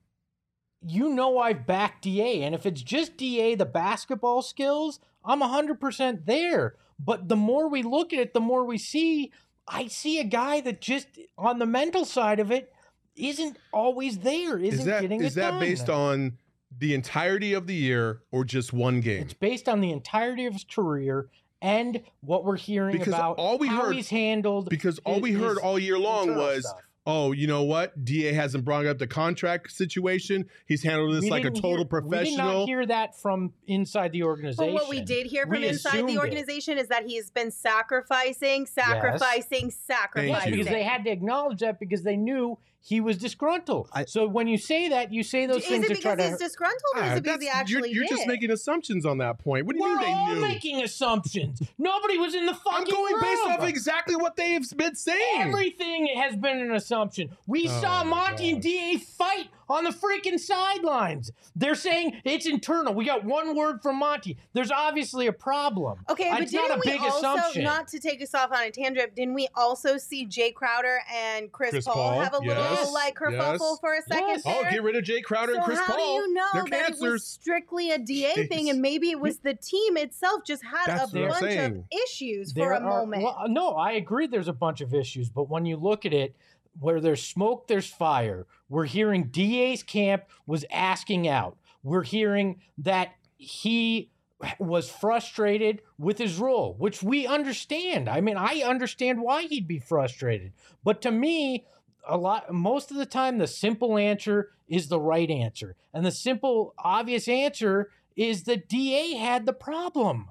[0.82, 5.82] you know I've backed Da, and if it's just Da, the basketball skills, I'm hundred
[5.82, 6.76] percent there.
[6.98, 9.34] But the more we look at it, the more we see.
[9.68, 12.74] I see a guy that just on the mental side of it
[13.18, 14.58] isn't always there.
[14.58, 16.38] Isn't Is that getting is that based on
[16.78, 19.24] the entirety of the year or just one game?
[19.24, 21.28] It's based on the entirety of his career
[21.62, 24.70] and what we're hearing Because about all we how heard- he's handled.
[24.70, 26.82] Because all his- we heard all year long was, stuff.
[27.06, 28.04] oh, you know what?
[28.04, 30.50] DA hasn't brought up the contract situation.
[30.66, 32.60] He's handled this We like a total hear- We did professional.
[32.62, 34.74] not hear that from inside the organization.
[34.74, 38.66] But what we did hear from We inside the organization is that he's been sacrificing,
[38.66, 40.52] sacrificing, Yes, sacrificing.
[40.52, 43.88] because they had to acknowledge that because they knew he was disgruntled.
[43.94, 46.32] I- so when you say that, you say those is things it to try because
[46.38, 46.44] to.
[46.44, 49.20] he's disgruntled or is Ah, it because he that's- you're, you're just making assumptions on
[49.20, 49.66] that point.
[49.68, 50.42] What do you We're mean they all knew?
[50.42, 51.62] making assumptions.
[51.78, 55.42] Nobody was in the fucking I'm going based off exactly what they've been saying.
[55.42, 57.30] Everything has been an assumption.
[57.48, 58.72] We Oh saw my Monty and gosh.
[58.72, 61.32] DA fight on the freaking sidelines.
[61.56, 62.94] They're saying it's internal.
[62.94, 64.38] We got one word from Monty.
[64.54, 66.00] There's obviously a problem.
[66.10, 67.64] Okay, but it's not didn't a we also assumption.
[67.64, 69.16] not to take us off on a tangent?
[69.16, 72.92] Didn't we also see Jay Crowder and Chris, Chris Paul, Paul, have a little yes,
[72.92, 73.78] like kerfuffle yes.
[73.80, 74.42] for a second Yes.
[74.46, 75.98] Oh, get rid of Jay Crowder so and Chris how Paul.
[75.98, 77.28] do you know They're that it was cancers.
[77.28, 81.20] strictly a DA thing, and maybe it was the team itself just had That's a
[81.20, 81.86] what I'm bunch of saying.
[82.06, 83.24] issues for a are- moment?
[83.24, 84.28] well, no, I agree.
[84.28, 86.36] There's a bunch of issues, but when you look at it,
[86.80, 88.48] where there's smoke, there's fire.
[88.70, 91.58] We're hearing DA's camp was asking out.
[91.84, 94.10] We're hearing that he
[94.58, 98.08] was frustrated with his role, which we understand.
[98.10, 100.54] I mean, I understand why he'd be frustrated.
[100.84, 101.66] But to me,
[102.08, 105.76] a lot most of the time the simple answer is the right answer.
[105.94, 110.30] And the simple obvious answer is that DA had the problem.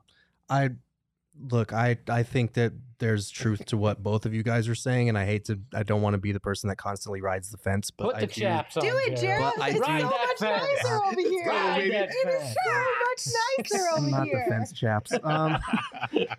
[0.48, 0.70] I
[1.50, 5.08] look, I I think that there's truth to what both of you guys are saying,
[5.08, 7.56] and I hate to, I don't want to be the person that constantly rides the
[7.56, 8.40] fence, but Put I the do.
[8.42, 8.82] chaps on.
[8.84, 9.54] Do it, Gerald.
[9.56, 10.64] But It's do- so much fence.
[10.82, 11.46] nicer over here.
[11.48, 13.34] Ride that It is so much
[13.72, 14.44] nicer over not here.
[14.46, 15.12] the fence chaps.
[15.24, 15.58] Um,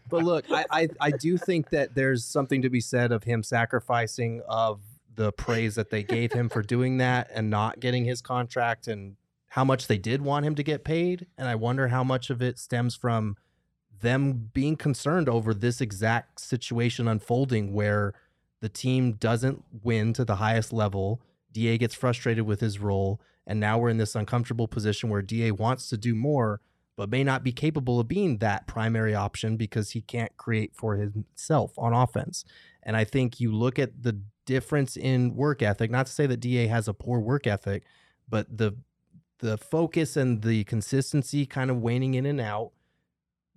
[0.10, 3.42] but look, I, I I do think that there's something to be said of him
[3.42, 4.82] sacrificing of
[5.16, 9.16] the praise that they gave him for doing that and not getting his contract and
[9.50, 11.28] how much they did want him to get paid.
[11.38, 13.36] And I wonder how much of it stems from
[14.00, 18.14] them being concerned over this exact situation unfolding where
[18.62, 21.22] the team doesn't win to the highest level.
[21.52, 23.20] DA gets frustrated with his role.
[23.46, 26.62] And now we're in this uncomfortable position where DA wants to do more,
[26.96, 30.96] but may not be capable of being that primary option because he can't create for
[30.96, 32.46] himself on offense.
[32.84, 34.22] And I think you look at the
[34.56, 37.84] difference in work ethic, not to say that DA has a poor work ethic,
[38.28, 38.76] but the
[39.40, 42.72] the focus and the consistency kind of waning in and out.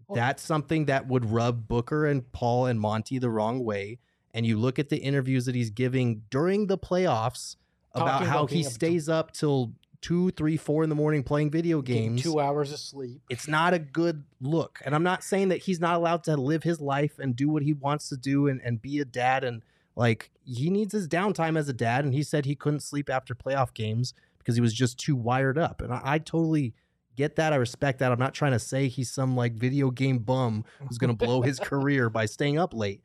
[0.08, 3.98] Well- That's something that would rub Booker and Paul and Monty the wrong way.
[4.32, 7.56] And you look at the interviews that he's giving during the playoffs
[7.92, 11.80] about how about he stays up till two, three, four in the morning playing video
[11.82, 12.22] games.
[12.22, 13.20] two hours of sleep.
[13.30, 14.80] It's not a good look.
[14.84, 17.62] And I'm not saying that he's not allowed to live his life and do what
[17.62, 19.44] he wants to do and, and be a dad.
[19.44, 19.62] And
[19.96, 22.04] like he needs his downtime as a dad.
[22.04, 25.58] And he said he couldn't sleep after playoff games because he was just too wired
[25.58, 25.80] up.
[25.80, 26.74] And I, I totally
[27.16, 27.52] get that.
[27.52, 28.12] I respect that.
[28.12, 31.42] I'm not trying to say he's some like video game bum who's going to blow
[31.42, 33.02] his career by staying up late.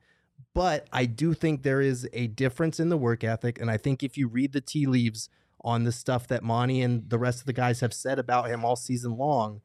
[0.54, 3.60] But I do think there is a difference in the work ethic.
[3.60, 5.30] And I think if you read the tea leaves
[5.62, 8.64] on the stuff that Monty and the rest of the guys have said about him
[8.64, 9.62] all season long,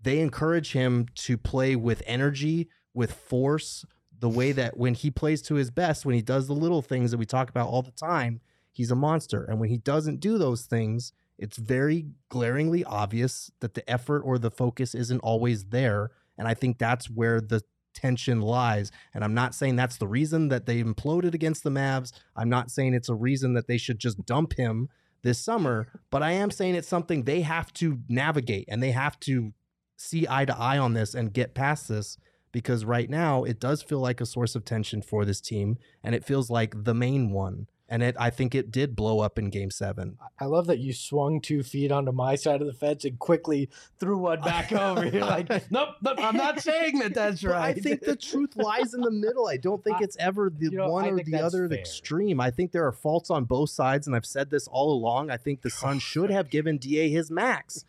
[0.00, 3.84] they encourage him to play with energy, with force,
[4.20, 7.10] the way that when he plays to his best, when he does the little things
[7.10, 8.40] that we talk about all the time,
[8.72, 9.44] he's a monster.
[9.44, 14.38] And when he doesn't do those things, it's very glaringly obvious that the effort or
[14.38, 16.10] the focus isn't always there.
[16.38, 17.62] And I think that's where the
[17.94, 18.90] tension lies.
[19.14, 22.12] And I'm not saying that's the reason that they imploded against the Mavs.
[22.36, 24.88] I'm not saying it's a reason that they should just dump him
[25.22, 29.18] this summer, but I am saying it's something they have to navigate and they have
[29.20, 29.54] to
[29.96, 32.18] see eye to eye on this and get past this
[32.54, 36.14] because right now it does feel like a source of tension for this team and
[36.14, 37.66] it feels like the main one.
[37.86, 40.16] And it, I think it did blow up in game seven.
[40.40, 43.68] I love that you swung two feet onto my side of the fence and quickly
[44.00, 45.04] threw one back over.
[45.04, 47.76] You're like, nope, nope, I'm not saying that that's But right.
[47.76, 49.48] I think the truth lies in the middle.
[49.48, 51.76] I don't think I- it's ever the you know, one I or the other, fair.
[51.78, 52.40] extreme.
[52.40, 55.30] I think there are faults on both sides, and I've said this all along.
[55.30, 57.84] I think the Suns should have given Da his max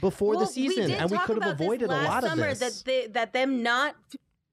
[0.00, 2.54] before Well, the season, did and we could have avoided a last lot of summer
[2.54, 2.82] this.
[2.82, 3.96] That they, that them not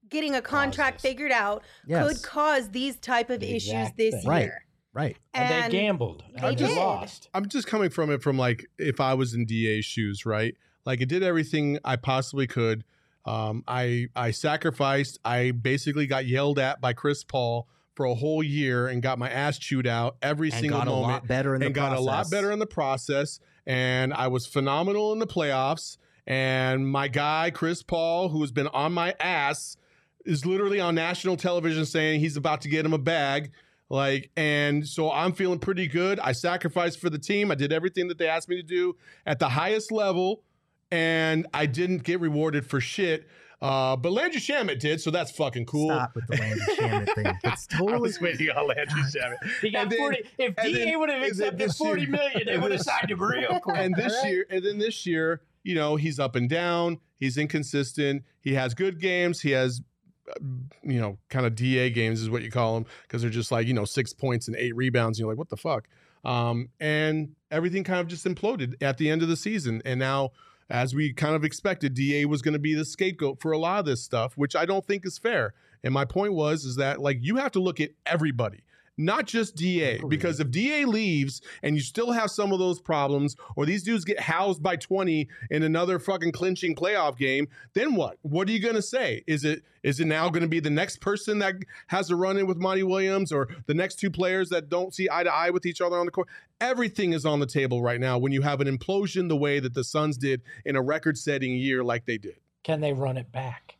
[0.08, 1.10] getting a contract this.
[1.10, 4.28] figured out yes, could cause these type of The issues this thing.
[4.28, 4.44] Right.
[4.44, 4.64] year.
[4.92, 5.16] right.
[5.34, 6.22] and, they gambled.
[6.34, 6.76] they and they did.
[6.76, 7.28] lost.
[7.34, 10.54] I'm just coming from it from like if I was in DA's shoes, right?
[10.84, 12.84] Like it did everything I possibly could.
[13.24, 15.18] Um, I I sacrificed.
[15.24, 19.28] I basically got yelled at by Chris Paul for a whole year and got my
[19.28, 21.96] ass chewed out every And single got a moment lot better in and the got
[21.96, 23.38] a lot better in the process.
[23.66, 25.96] And I was phenomenal in the playoffs.
[26.26, 29.76] And my guy Chris Paul, who has been on my ass,
[30.24, 33.50] is literally on national television saying he's about to get him a bag.
[33.88, 36.18] Like, and so I'm feeling pretty good.
[36.20, 37.50] I sacrificed for the team.
[37.50, 38.96] I did everything that they asked me to do
[39.26, 40.42] at the highest level,
[40.90, 43.28] and I didn't get rewarded for shit.
[43.62, 45.88] Uh, but Landry Shamet did, so that's fucking cool.
[45.90, 47.26] Stop with the Landry Shamet thing.
[47.44, 49.36] It's I totally was waiting on Landry Shamet.
[49.60, 50.18] He got then- 40.
[50.38, 52.86] If DA then- would have accepted this year- 40 million, they and would have this-
[52.86, 53.76] signed him real quick.
[53.78, 54.32] and this All right?
[54.32, 56.98] year, and then this year, you know, he's up and down.
[57.18, 58.24] He's inconsistent.
[58.40, 59.40] He has good games.
[59.42, 59.80] He has,
[60.28, 60.34] uh,
[60.82, 63.68] you know, kind of DA games is what you call them because they're just like
[63.68, 65.18] you know six points and eight rebounds.
[65.18, 65.86] And you're like, what the fuck?
[66.24, 69.82] Um, and everything kind of just imploded at the end of the season.
[69.84, 70.30] And now,
[70.70, 73.80] as we kind of expected, DA was going to be the scapegoat for a lot
[73.80, 75.54] of this stuff, which I don't think is fair.
[75.84, 78.64] And my point was is that like you have to look at everybody.
[78.98, 82.78] Not just DA, oh, because if DA leaves and you still have some of those
[82.80, 87.94] problems, or these dudes get housed by 20 in another fucking clinching playoff game, then
[87.94, 88.18] what?
[88.20, 89.24] What are you gonna say?
[89.26, 91.54] Is it is it now gonna be the next person that
[91.86, 95.08] has a run in with Monty Williams or the next two players that don't see
[95.10, 96.28] eye to eye with each other on the court?
[96.60, 99.72] Everything is on the table right now when you have an implosion the way that
[99.74, 102.36] the Suns did in a record setting year like they did.
[102.62, 103.76] Can they run it back?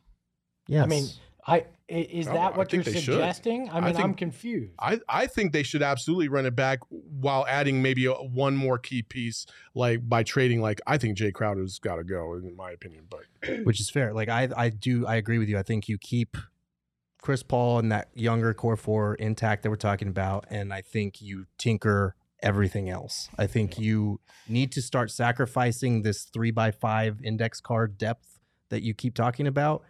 [0.67, 0.83] yes.
[0.83, 1.05] I mean,
[1.45, 3.13] I i- is Oh, that what you're think they should.
[3.15, 3.69] suggesting?
[3.69, 4.73] I I mean, I'm confused.
[4.79, 8.77] I, I think they should absolutely run it back while adding maybe a, one more
[8.77, 10.61] key piece, like by trading.
[10.61, 13.05] Like I think Jay Crowder's got to go, in my opinion.
[13.09, 13.23] But
[13.65, 14.13] which is fair.
[14.13, 15.57] Like I, I do, I agree with you.
[15.57, 16.37] I think you keep
[17.21, 21.21] Chris Paul and that younger core four intact that we're talking about, and I think
[21.21, 23.29] you tinker everything else.
[23.37, 24.19] I think you
[24.49, 29.47] need to start sacrificing this three by five index card depth that you keep talking
[29.47, 29.83] about.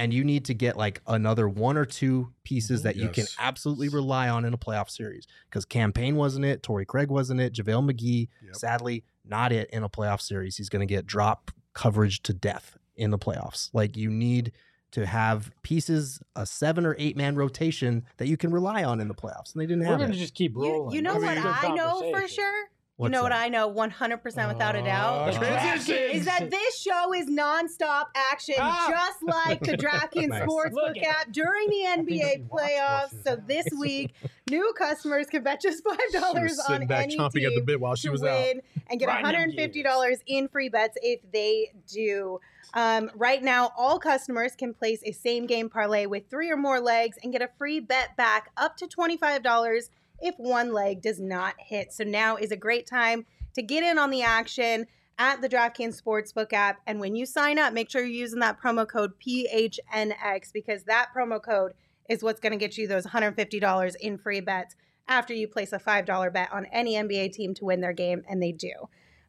[0.00, 2.84] And you need to get like another one or two pieces Mhm.
[2.84, 5.26] that you can absolutely rely on in a playoff series.
[5.48, 8.56] Because Cam Payne wasn't it, Torrey Craig wasn't it, JaVale McGee, Yep.
[8.56, 10.56] sadly, not it in a playoff series.
[10.56, 13.68] He's going to get drop coverage to death in the playoffs.
[13.72, 14.52] Like you need
[14.92, 19.06] to have pieces, a seven or eight man rotation that you can rely on in
[19.08, 19.52] the playoffs.
[19.54, 20.14] And they didn't We're have going it.
[20.14, 20.96] to just keep You, rolling.
[20.96, 22.69] you know I what I know for sure?
[23.00, 23.32] What's you know what?
[23.32, 25.32] I know 100% without a doubt?
[25.34, 25.88] transitions.
[26.20, 28.86] Is that this show is nonstop action, Ah.
[28.90, 30.42] just like the DraftKings Nice.
[30.42, 31.04] Sportsbook Look it.
[31.06, 33.14] app during the NBA playoffs.
[33.24, 34.12] So this week,
[34.50, 37.56] new customers can bet just five she dollars was on back any chomping at the
[37.56, 38.38] team bit while she to was out.
[38.38, 42.38] win and get $150 in free bets if they do.
[42.74, 46.80] Um, right now, all customers can place a same game parlay with three or more
[46.80, 49.90] legs and get a free bet back up to $25
[50.20, 51.92] if one leg does not hit.
[51.92, 54.86] So now is a great time to get in on the action
[55.18, 56.80] at the DraftKings Sportsbook app.
[56.86, 61.08] And when you sign up, make sure you're using that promo code PHNX because that
[61.14, 61.72] promo code
[62.08, 65.78] is what's going to get you those $150 in free bets after you place a
[65.78, 68.72] $5 bet on any NBA team to win their game, and they do.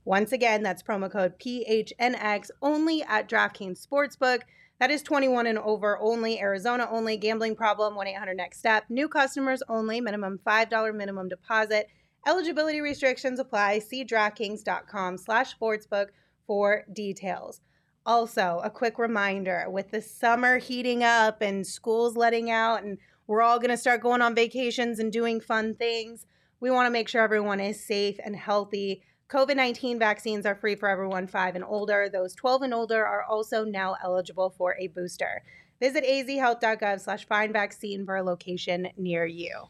[0.06, 4.42] Once again, that's promo code PHNX only at DraftKings Sportsbook.
[4.82, 8.86] That is 21 and over only, Arizona only, gambling problem, 1 800 next step.
[8.90, 11.88] New customers only, minimum $5 minimum deposit.
[12.26, 13.78] Eligibility restrictions apply.
[13.78, 16.08] See DraftKings.com slash sportsbook
[16.48, 17.62] for details.
[18.08, 23.44] Also, a quick reminder with the summer heating up and schools letting out, and we're
[23.44, 26.26] all going to start going on vacations and doing fun things,
[26.60, 29.04] we want to make sure everyone is safe and healthy.
[29.32, 32.10] COVID 19 vaccines are free for everyone 5 and older.
[32.12, 35.42] Those 12 and older are also now eligible for a booster.
[35.80, 39.68] Visit azhealth.gov slash find vaccine for a location near you.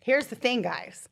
[0.00, 1.08] Here's the thing, guys.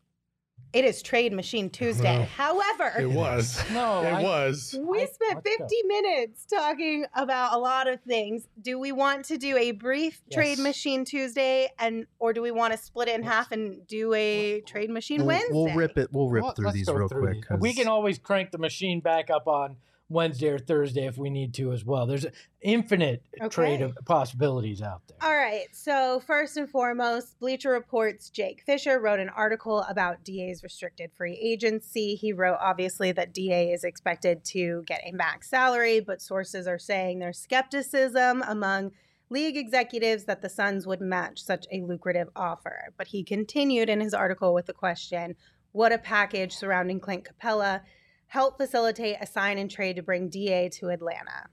[0.75, 2.19] It is Trade Machine Tuesday.
[2.19, 3.59] Well, However, It was.
[3.73, 4.77] No, it I- was.
[4.79, 5.65] we spent let's go.
[5.65, 8.47] 50 minutes talking about a lot of things.
[8.61, 12.73] Do we want to do a brief Trade Machine Tuesday and or do we want
[12.75, 15.49] to split it in half and do a Trade Machine We'll, Wednesday?
[15.53, 16.09] we'll rip it.
[16.13, 17.49] We'll rip Well, through these real through quick.
[17.49, 17.61] these.
[17.61, 19.77] We 'cause- can always crank the machine back up on
[20.11, 22.07] Wednesday or Thursday if we need to as well.
[22.07, 22.33] There's an
[22.63, 25.19] infinite trade of possibilities out there.
[25.21, 25.67] All right.
[25.73, 31.35] So, first and foremost, Bleacher Report's Jake Fisher wrote an article about DA's restricted free
[31.35, 32.15] agency.
[32.15, 36.79] He wrote, obviously, that DA is expected to get a max salary, but sources are
[36.79, 38.93] saying there's skepticism among
[39.31, 42.95] league executives that the Suns would match such a lucrative offer.
[42.97, 45.37] But he continued in his article with the question
[45.73, 47.83] what a package surrounding Clint Capela
[48.29, 51.49] help facilitate a sign and trade to bring DA to Atlanta?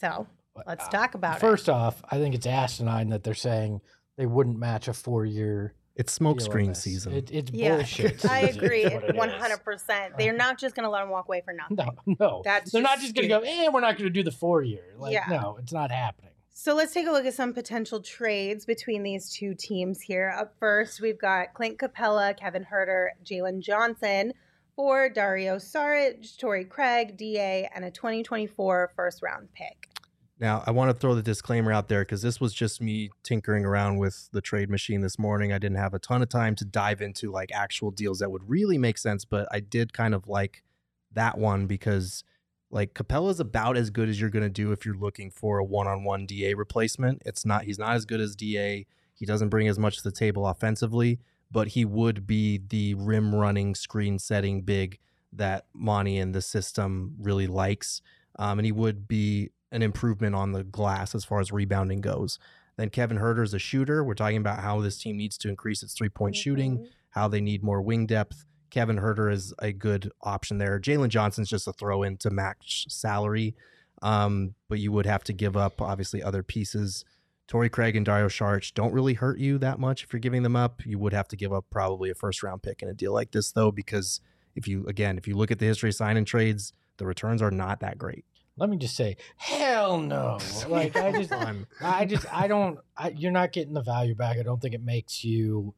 [0.00, 0.26] So,
[0.66, 1.40] let's Uh, talk about it.
[1.40, 3.80] First off, I think it's asinine that they're saying
[4.16, 7.12] they wouldn't match a four year It's smokescreen season.
[7.12, 8.24] It, it's Yeah, bullshit.
[8.30, 9.16] I agree, what it is.
[9.16, 10.14] one hundred percent.
[10.16, 11.76] They're not just going to let him walk away for nothing.
[12.06, 12.42] No, no.
[12.44, 14.30] That's they're not just just going to go, eh, we're not going to do the
[14.30, 14.94] four year.
[14.96, 15.26] Like, Yeah.
[15.28, 16.30] no, it's not happening.
[16.50, 20.32] So let's take a look at some potential trades between these two teams here.
[20.36, 24.32] Up first, we've got Clint Capela, Kevin Huerter, Jalen Johnson
[24.78, 29.90] for Dario Saric, Torrey Craig, DA, and a 2024 first round pick.
[30.38, 33.64] Now, I want to throw the disclaimer out there because this was just me tinkering
[33.64, 35.52] around with the trade machine this morning.
[35.52, 38.48] I didn't have a ton of time to dive into like actual deals that would
[38.48, 40.62] really make sense, but I did kind of like
[41.10, 42.22] that one because
[42.70, 45.64] like Capela's about as good as you're going to do if you're looking for a
[45.64, 47.20] one-on-one DA replacement.
[47.26, 48.86] It's not he's not as good as DA.
[49.12, 51.18] He doesn't bring as much to the table offensively,
[51.50, 54.98] but he would be the rim running, screen setting big
[55.32, 58.00] that Monty and the system really likes.
[58.38, 62.38] Um, and he would be an improvement on the glass as far as rebounding goes.
[62.76, 64.04] Then Kevin Huerter is a shooter.
[64.04, 66.86] We're talking about how this team needs to increase its three point shooting, Mhm.
[67.10, 68.44] how they need more wing depth.
[68.70, 70.78] Kevin Huerter is a good option there.
[70.78, 73.56] Jalen Johnson's just a throw in to match salary,
[74.02, 77.04] um, but you would have to give up obviously other pieces.
[77.48, 80.54] Torrey Craig and Dario Saric don't really hurt you that much if you're giving them
[80.54, 80.82] up.
[80.86, 83.32] You would have to give up probably a first round pick in a deal like
[83.32, 84.20] this though, because
[84.54, 87.42] if you again if you look at the history of sign and trades, the returns
[87.42, 88.24] are not that great.
[88.58, 90.38] Let me just say, hell no.
[90.68, 91.32] Like, I just,
[91.80, 94.36] I just, I don't, I, you're not getting the value back.
[94.36, 95.74] I don't think it makes you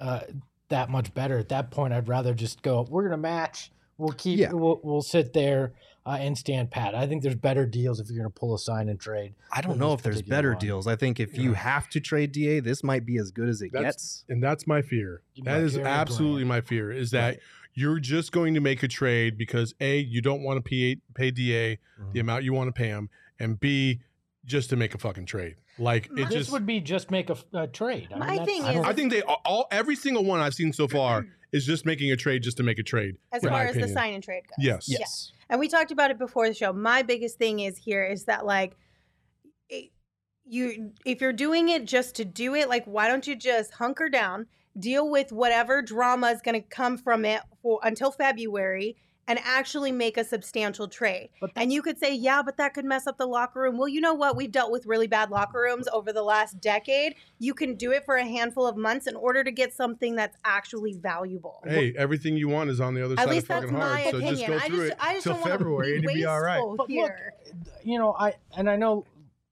[0.00, 0.22] uh,
[0.68, 1.38] that much better.
[1.38, 3.70] At that point, I'd rather just go, we're going to match.
[3.96, 4.52] We'll keep, Yeah.
[4.52, 5.72] we'll, we'll sit there
[6.06, 6.94] uh, and stand pat.
[6.94, 9.34] I think there's better deals if you're going to pull a sign and trade.
[9.52, 10.58] I don't know if there's better one.
[10.58, 10.86] deals.
[10.86, 13.72] I think if you have to trade DA, this might be as good as it
[13.72, 14.24] That's- gets.
[14.28, 15.22] And that's my fear.
[15.34, 16.48] You That might is carry a absolutely brand.
[16.48, 17.38] my fear is that Right.
[17.74, 21.30] you're just going to make a trade because A, you don't want to pay, pay
[21.32, 21.78] DA
[22.12, 24.00] the amount you want to pay him, and B,
[24.46, 25.56] just to make a fucking trade.
[25.78, 28.08] Like it this just would be just make a trade.
[28.14, 30.72] I My mean, thing I is- I think they all every single one I've seen
[30.72, 30.96] so mm-hmm.
[30.96, 33.16] far is just making a trade just to make a trade.
[33.32, 34.64] As far my as the sign and trade goes.
[34.64, 34.88] Yes.
[34.88, 34.98] Yeah.
[35.48, 36.72] And we talked about it before the show.
[36.72, 38.76] My biggest thing is here is that like
[39.68, 39.90] it,
[40.44, 44.08] you if you're doing it just to do it, like why don't you just hunker
[44.08, 44.46] down,
[44.78, 48.96] deal with whatever drama is going to come from it for until February
[49.28, 51.30] and actually make a substantial trade.
[51.40, 53.76] But And you could say, yeah, but that could mess up the locker room.
[53.76, 54.36] Well, you know what?
[54.36, 57.14] We've dealt with really bad locker rooms over the last decade.
[57.38, 60.36] You can do it for a handful of months in order to get something that's
[60.44, 61.62] actually valuable.
[61.64, 64.00] Hey, everything you want is on the other At side least of that's fucking my
[64.02, 64.10] hard.
[64.10, 64.34] So opinion.
[64.36, 66.12] just go I through just, it I just till don't want February to and be
[66.12, 66.58] you'll be all right.
[66.58, 67.32] wasteful But look, here.
[67.82, 69.04] you know, I and I know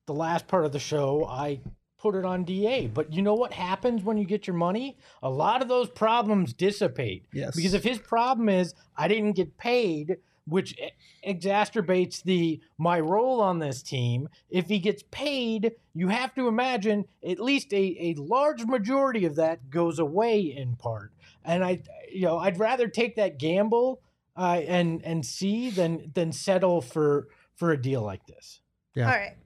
[0.06, 1.60] the last part of the show I
[2.04, 4.98] put it on DA, but you know what happens when you get your money?
[5.22, 7.24] A lot of those problems dissipate.
[7.32, 7.56] Yes.
[7.56, 10.90] Because if his problem is I didn't get paid, which e-
[11.26, 17.06] exacerbates the my role on this team, if he gets paid, you have to imagine
[17.26, 21.10] at least a, a large majority of that goes away in part.
[21.42, 21.80] And I
[22.12, 24.02] you know, I'd rather take that gamble
[24.36, 28.60] uh, and and see than than settle for for a deal like this.
[28.94, 29.06] Yeah.
[29.06, 29.36] All right.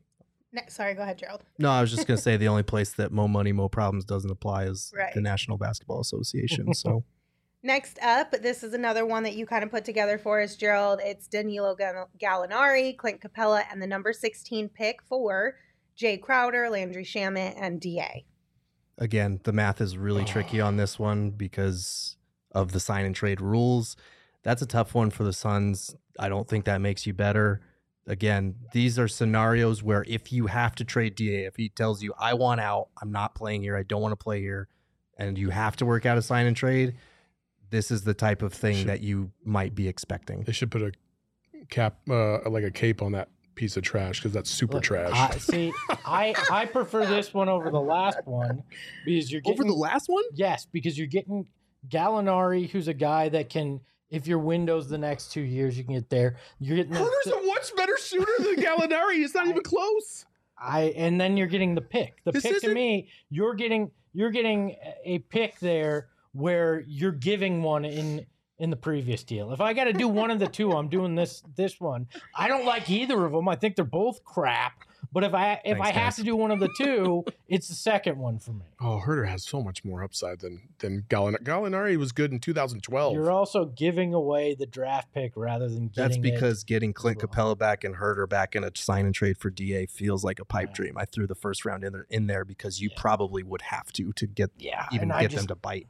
[0.68, 1.42] Sorry, go ahead, Gerald.
[1.58, 4.30] No, I was just gonna say the only place that Mo Money Mo Problems doesn't
[4.30, 5.12] apply is Right.
[5.14, 6.72] the National Basketball Association.
[6.74, 7.04] So
[7.60, 11.00] Next up, this is another one that you kind of put together for us, Gerald.
[11.02, 15.56] It's Danilo Gal- Gallinari, Clint Capela, and the number 16 pick for
[15.96, 18.24] Jay Crowder, Landry Shamet, and DA.
[18.96, 22.16] Again, the math is really tricky on this one because
[22.52, 23.96] of the sign and trade rules.
[24.44, 25.96] That's a tough one for the Suns.
[26.16, 27.60] I don't think that makes you better.
[28.08, 32.14] Again, these are scenarios where if you have to trade DA, if he tells you,
[32.18, 34.66] I want out, I'm not playing here, I don't want to play here,
[35.18, 36.94] and you have to work out a sign and trade,
[37.70, 40.42] this is the type of thing Should- that you might be expecting.
[40.44, 40.92] They should put a
[41.68, 45.12] cap, uh, like a cape on that piece of trash because that's super Look, trash.
[45.12, 45.72] I, see,
[46.06, 48.62] I I prefer this one over the last one
[49.04, 50.22] because you're getting Over the last one?
[50.32, 51.46] yes because you're getting
[51.88, 53.80] Gallinari, who's a guy that can.
[54.10, 56.36] If your window's the next two years, you can get there.
[56.58, 59.14] You're getting the, a much better shooter than Gallinari.
[59.14, 60.24] He's not even close.
[60.60, 62.22] I and then you're getting the pick.
[62.24, 67.12] The This pick to isn't- me, you're getting you're getting a pick there where you're
[67.12, 68.26] giving one in
[68.58, 69.52] in the previous deal.
[69.52, 72.06] If I got to do one of the two, I'm doing this this one.
[72.34, 73.46] I don't like either of them.
[73.48, 74.82] I think they're both crap.
[75.10, 77.74] But if I if Thanks, I have to do one of the two, it's the
[77.74, 78.66] second one for me.
[78.80, 81.42] Oh, Huerter has so much more upside than than Gallinari.
[81.42, 83.14] Gallinari was good in 2012.
[83.14, 86.34] You're also giving away the draft pick rather than That's getting it.
[86.34, 87.18] because getting Clint.
[87.20, 90.44] Capela back and Huerter back in a sign and trade for DA feels like a
[90.44, 90.74] pipe Yeah.
[90.74, 90.98] dream.
[90.98, 93.00] I threw the first round in there in there because you Yeah.
[93.00, 95.86] probably would have to to get yeah, even I get just, them to bite.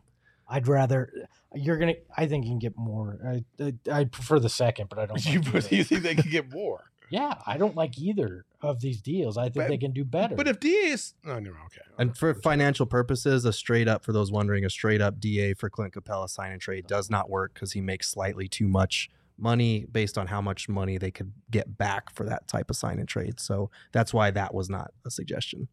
[0.49, 1.13] I'd rather
[1.55, 1.95] you're gonna.
[2.17, 3.19] I think you can get more.
[3.27, 5.25] I I, I prefer the second, but I don't.
[5.27, 6.85] you, like you think they can get more?
[7.11, 9.37] Yeah, I don't like either of these deals.
[9.37, 10.35] I think But- they can do better.
[10.35, 11.83] But if DA is, oh no, okay.
[11.99, 15.71] And for financial purposes, a straight up for those wondering, a straight up DA for
[15.71, 19.87] Clint Capela sign and trade does not work because he makes slightly too much money
[19.91, 23.09] based on how much money they could get back for that type of sign and
[23.09, 23.39] trade.
[23.39, 25.69] So that's why that was not a suggestion.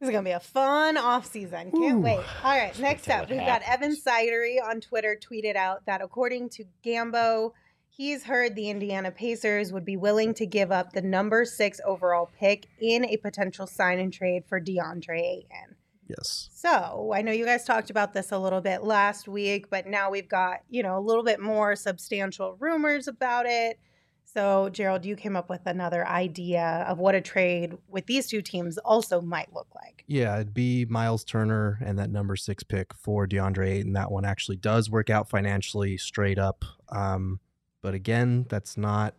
[0.00, 1.72] This is gonna be a fun off season.
[1.72, 2.00] Can't Ooh.
[2.00, 2.24] wait.
[2.44, 4.04] All right, next up, we've got Evan happens.
[4.04, 7.50] Sidery on Twitter tweeted out that according to Gambo,
[7.98, 12.30] he's heard the Indiana Pacers would be willing to give up the number six overall
[12.38, 15.74] pick in a potential sign and trade for DeAndre Ayton.
[16.08, 16.48] Yes.
[16.54, 20.10] So I know you guys talked about this a little bit last week, but now
[20.10, 23.78] we've got, you know, a little bit more substantial rumors about it.
[24.24, 28.42] So, Gerald, you came up with another idea of what a trade with these two
[28.42, 30.04] teams also might look like.
[30.06, 33.94] Yeah, it'd be Miles Turner and that number six pick for DeAndre Ayton.
[33.94, 36.64] That one actually does work out financially straight up.
[36.90, 37.40] Um,
[37.82, 39.14] but again, that's not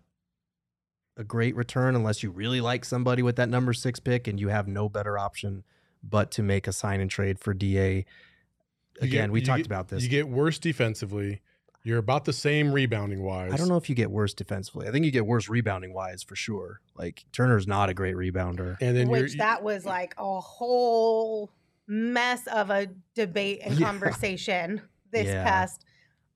[1.17, 4.47] a great return unless you really like somebody with that number six pick and you
[4.49, 5.63] have no better option
[6.01, 8.05] but to make a sign and trade for DA.
[9.01, 10.03] Again, get- we talked get- about this.
[10.03, 11.41] You get worse defensively.
[11.83, 13.53] You're about the same rebounding wise.
[13.53, 14.87] I don't know if you get worse defensively.
[14.87, 16.81] I think you get worse rebounding wise for sure.
[16.95, 18.77] Like Turner's not a great rebounder.
[18.81, 21.51] And then which that was like a whole
[21.87, 23.87] mess of a debate and Yeah.
[23.87, 24.81] conversation
[25.11, 25.43] this Yeah.
[25.43, 25.85] past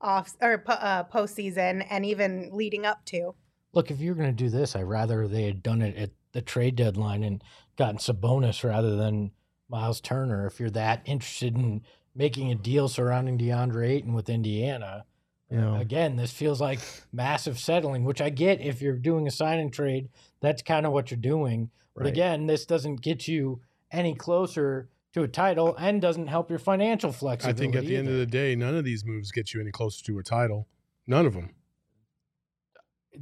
[0.00, 3.34] off or po- uh, postseason and even leading up to.
[3.72, 6.42] Look, if you're going to do this, I'd rather they had done it at the
[6.42, 7.42] trade deadline and
[7.76, 9.32] gotten Sabonis rather than
[9.68, 10.46] Miles Turner.
[10.46, 11.82] If you're that interested in
[12.14, 15.04] making a deal surrounding DeAndre Ayton with Indiana,
[15.50, 15.78] Yeah.
[15.80, 16.78] again, this feels like
[17.12, 20.08] massive settling, which I get if you're doing a sign and trade.
[20.40, 21.70] That's kind of what you're doing.
[21.94, 22.12] But Right.
[22.12, 27.12] again, this doesn't get you any closer to a title and doesn't help your financial
[27.12, 27.56] flexibility.
[27.56, 29.70] I think at the end of the day, none of these moves get you any
[29.70, 30.66] closer to a title.
[31.06, 31.50] None of them.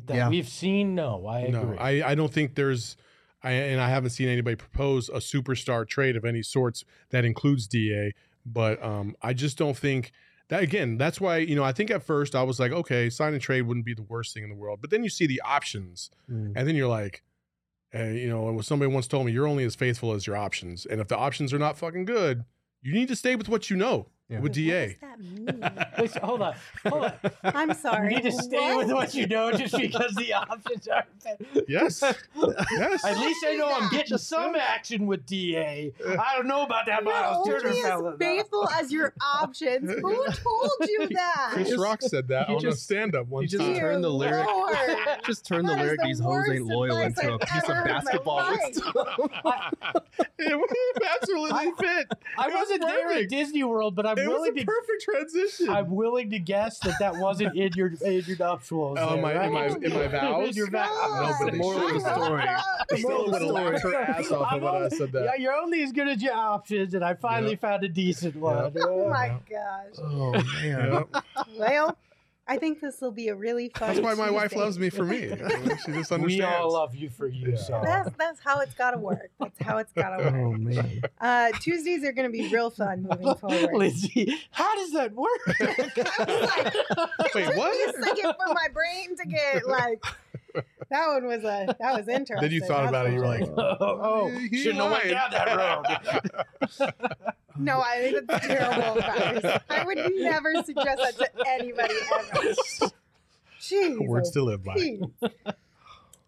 [0.06, 0.28] that Yeah.
[0.30, 1.52] we've seen, no, I agree.
[1.52, 2.96] No, I, I don't think there's,
[3.42, 7.66] I and I haven't seen anybody propose a superstar trade of any sorts that includes
[7.66, 8.12] Da.
[8.46, 10.12] But um, I just don't think
[10.48, 10.96] that again.
[10.96, 13.62] That's why you know I think at first I was like, okay, sign and trade
[13.62, 14.78] wouldn't be the worst thing in the world.
[14.80, 16.52] But then you see the options, Mm.
[16.56, 17.22] and then you're like,
[17.94, 21.00] uh, you know, somebody once told me you're only as faithful as your options, and
[21.00, 22.44] if the options are not fucking good,
[22.80, 24.36] you need to stay with what you know Yeah.
[24.40, 24.86] with What Da.
[24.86, 25.86] does that mean?
[25.98, 26.54] Wait, hold on,
[26.86, 27.12] hold on.
[27.44, 28.14] I'm sorry.
[28.14, 31.44] You need to stay with what you know just because the options are better.
[31.68, 33.04] Yes, yes.
[33.04, 35.92] At least I know I'm getting some action with DA.
[36.18, 38.12] I don't know about that You're Miles Turner only fella.
[38.12, 39.90] as faithful as your options.
[40.00, 41.50] Who told you that?
[41.52, 43.76] Chris Rock said that you on a just- stand-up one you just time.
[43.76, 44.48] turn the lyric-
[45.26, 47.76] Just turn the lyric, the these hoes ain't loyal advice into a I've piece of
[47.76, 48.36] heard in my basketball.
[48.36, 49.72] life.
[50.38, 50.70] it would
[51.20, 52.06] absolutely fit.
[52.38, 53.30] I It was wasn't there at perfect.
[53.30, 54.64] Disney World, but I'm It was a to.
[54.64, 55.68] perfect transition.
[55.68, 58.98] I'm willing to guess that that wasn't in your in your nuptials.
[59.00, 59.46] Oh, there, my- right?
[59.46, 60.48] in my- in my vows?
[60.48, 60.88] In your vows.
[60.88, 61.20] God.
[61.40, 62.44] No, but the moral of the story.
[62.88, 63.96] The moral of the laugh her story.
[63.96, 65.24] ass off I'm I said that.
[65.24, 67.56] Yeah, you're only as good as your options, and I finally Yeah.
[67.58, 68.72] found a decent one.
[68.80, 69.94] Oh my gosh.
[70.02, 70.44] Oh man.
[70.64, 71.02] Yeah.
[71.58, 71.96] Well,
[72.48, 73.88] I think this will be a really fun.
[73.94, 75.28] That's why my wife loves me for me.
[75.84, 76.24] She just understands.
[76.24, 77.56] We all love you for you, Yeah.
[77.56, 79.30] so That's that's how it's got to work.
[79.40, 80.34] That's how it's got to work.
[80.34, 81.02] Oh man.
[81.20, 83.74] Uh, Tuesdays are going to be real fun moving forward.
[83.74, 85.40] Lizzie, how does that work?
[85.46, 87.88] Wait, Took me what?
[87.96, 90.02] a second for my brain to get like.
[90.90, 92.36] That one was a that was interesting.
[92.40, 93.48] Then you thought that's about it.
[93.58, 95.56] Oh, oh, you were like, oh, He shouldn't have went down that
[96.80, 97.24] road.
[97.58, 99.60] No, I think that's terrible advice.
[99.68, 102.54] I would never suggest that to anybody ever.
[103.60, 104.06] Jeez.
[104.08, 104.74] Words oh, to live by.
[104.74, 105.00] Pete.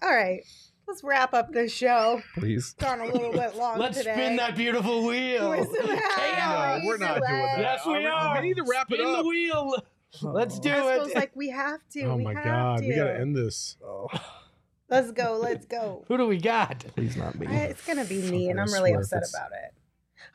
[0.03, 0.43] All right,
[0.87, 2.20] let's wrap up this show.
[2.37, 2.75] Please.
[2.79, 4.12] Gone a little bit long Let's today.
[4.12, 5.49] spin that beautiful wheel.
[5.51, 7.59] With some No, we're not doing that.
[7.59, 8.35] Yes, we we- are.
[8.41, 9.22] we need to wrap it Spin up.
[9.22, 9.75] the wheel.
[10.23, 11.17] Let's do Espo's it.
[11.17, 12.03] like we have to.
[12.05, 12.89] Oh we my have god, to.
[12.89, 13.77] we gotta end this.
[13.85, 14.09] Oh.
[14.91, 15.39] Let's go.
[15.43, 16.05] Let's go.
[16.09, 16.81] Who do we got?
[16.95, 17.47] Please not me.
[17.47, 19.73] I- It's gonna be me, and I I'm really upset it's- about it.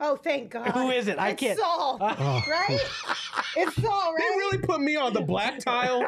[0.02, 0.68] Oh, thank God.
[0.72, 1.18] Who is it?
[1.20, 1.60] I It's can't.
[1.60, 2.44] Saul, Oh.
[2.50, 2.80] right?
[3.58, 4.36] It's Saul, They right?
[4.38, 6.08] really put me on the black tile.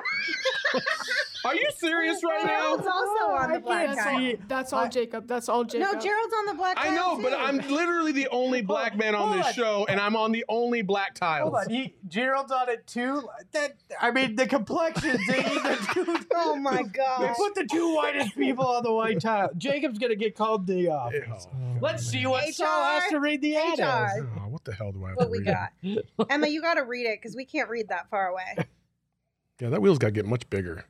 [1.43, 2.49] Are you serious right now?
[2.77, 2.91] Gerald's now?
[2.91, 4.17] also on the black can't guy.
[4.17, 5.27] see- That's all I- Jacob.
[5.27, 5.93] That's all Jacob.
[5.93, 7.33] No, Gerald's on the black I tile, know, but.
[7.33, 11.15] I'm literally the only black man on this show, and I'm on the only black
[11.15, 11.49] tiles.
[11.51, 13.27] Hold on, he, Gerald's on it too.
[13.53, 15.19] That I mean, the complexions.
[15.27, 17.21] They, the two, Oh my god.
[17.21, 17.35] they God.
[17.37, 19.49] put the two whitest people on the white tile.
[19.57, 21.47] Jacob's gonna get called the uh, office.
[21.51, 23.79] Oh, Let's see what HR, Saul has to read the ad.
[23.79, 23.83] HR.
[24.37, 26.03] Oh, what the hell do I have What to we read?
[26.17, 26.29] got?
[26.29, 28.65] Emma, you got to read it because we can't read that far away.
[29.59, 30.85] Yeah, that wheel's got to get much bigger.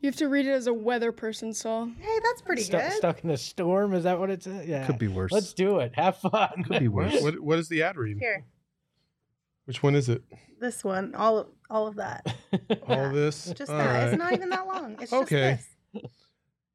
[0.00, 1.90] You have to read it as a weather person, Saul.
[1.98, 2.92] Hey, that's pretty Stuck, good.
[2.92, 3.94] stuck in the storm.
[3.94, 4.66] Is that what it says?
[4.66, 4.86] Yeah.
[4.86, 5.32] Could be worse.
[5.32, 5.92] Let's do it.
[5.94, 6.64] Have fun.
[6.68, 7.20] Could be worse.
[7.22, 8.18] What, what is the ad read?
[8.18, 8.44] Here,
[9.64, 10.22] Which one is it?
[10.60, 12.34] this one, all of, all of that.
[12.88, 13.52] All this?
[13.56, 13.86] Just All that.
[13.92, 14.08] right.
[14.08, 14.96] It's not even that long.
[15.00, 15.58] It's Okay.
[15.58, 16.12] just this.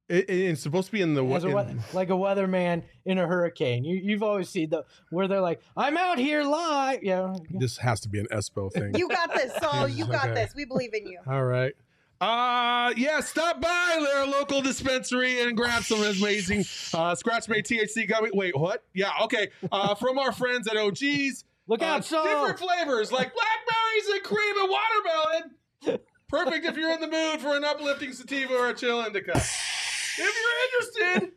[0.09, 2.83] It- it- it's supposed to be in the As a in- weather, like a weatherman
[3.05, 3.83] in a hurricane.
[3.85, 7.33] You, you've always seen the where they're like, "I'm out here live." Yeah.
[7.49, 8.93] This has to be an Espo thing.
[8.95, 9.87] You got this, Saul.
[9.87, 10.33] You got Okay.
[10.33, 10.53] this.
[10.53, 11.19] We believe in you.
[11.25, 11.73] All right.
[12.21, 16.63] Uh yeah, stop by their local dispensary and grab some amazing
[16.93, 18.29] uh scratch made THC gummy.
[18.31, 18.83] Wait, what?
[18.93, 19.49] Yeah, okay.
[19.71, 21.43] Uh from our friends at OGeez.
[21.67, 22.23] Look Uh, out, Saul.
[22.23, 25.99] different flavors like blackberries and cream and watermelon.
[26.29, 29.31] Perfect if you're in the mood for an uplifting sativa or a chill indica.
[29.35, 31.31] If you're interested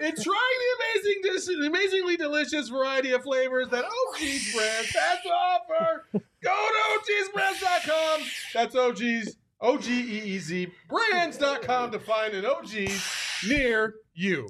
[0.00, 5.28] in trying the amazing, dis- amazingly delicious variety of flavors that OGeez Brands has to
[5.30, 6.04] offer,
[6.42, 8.20] go to ogeezbrands.com.
[8.54, 14.48] That's OGeez, O G E E Z, brands.com to find an OGeez near you.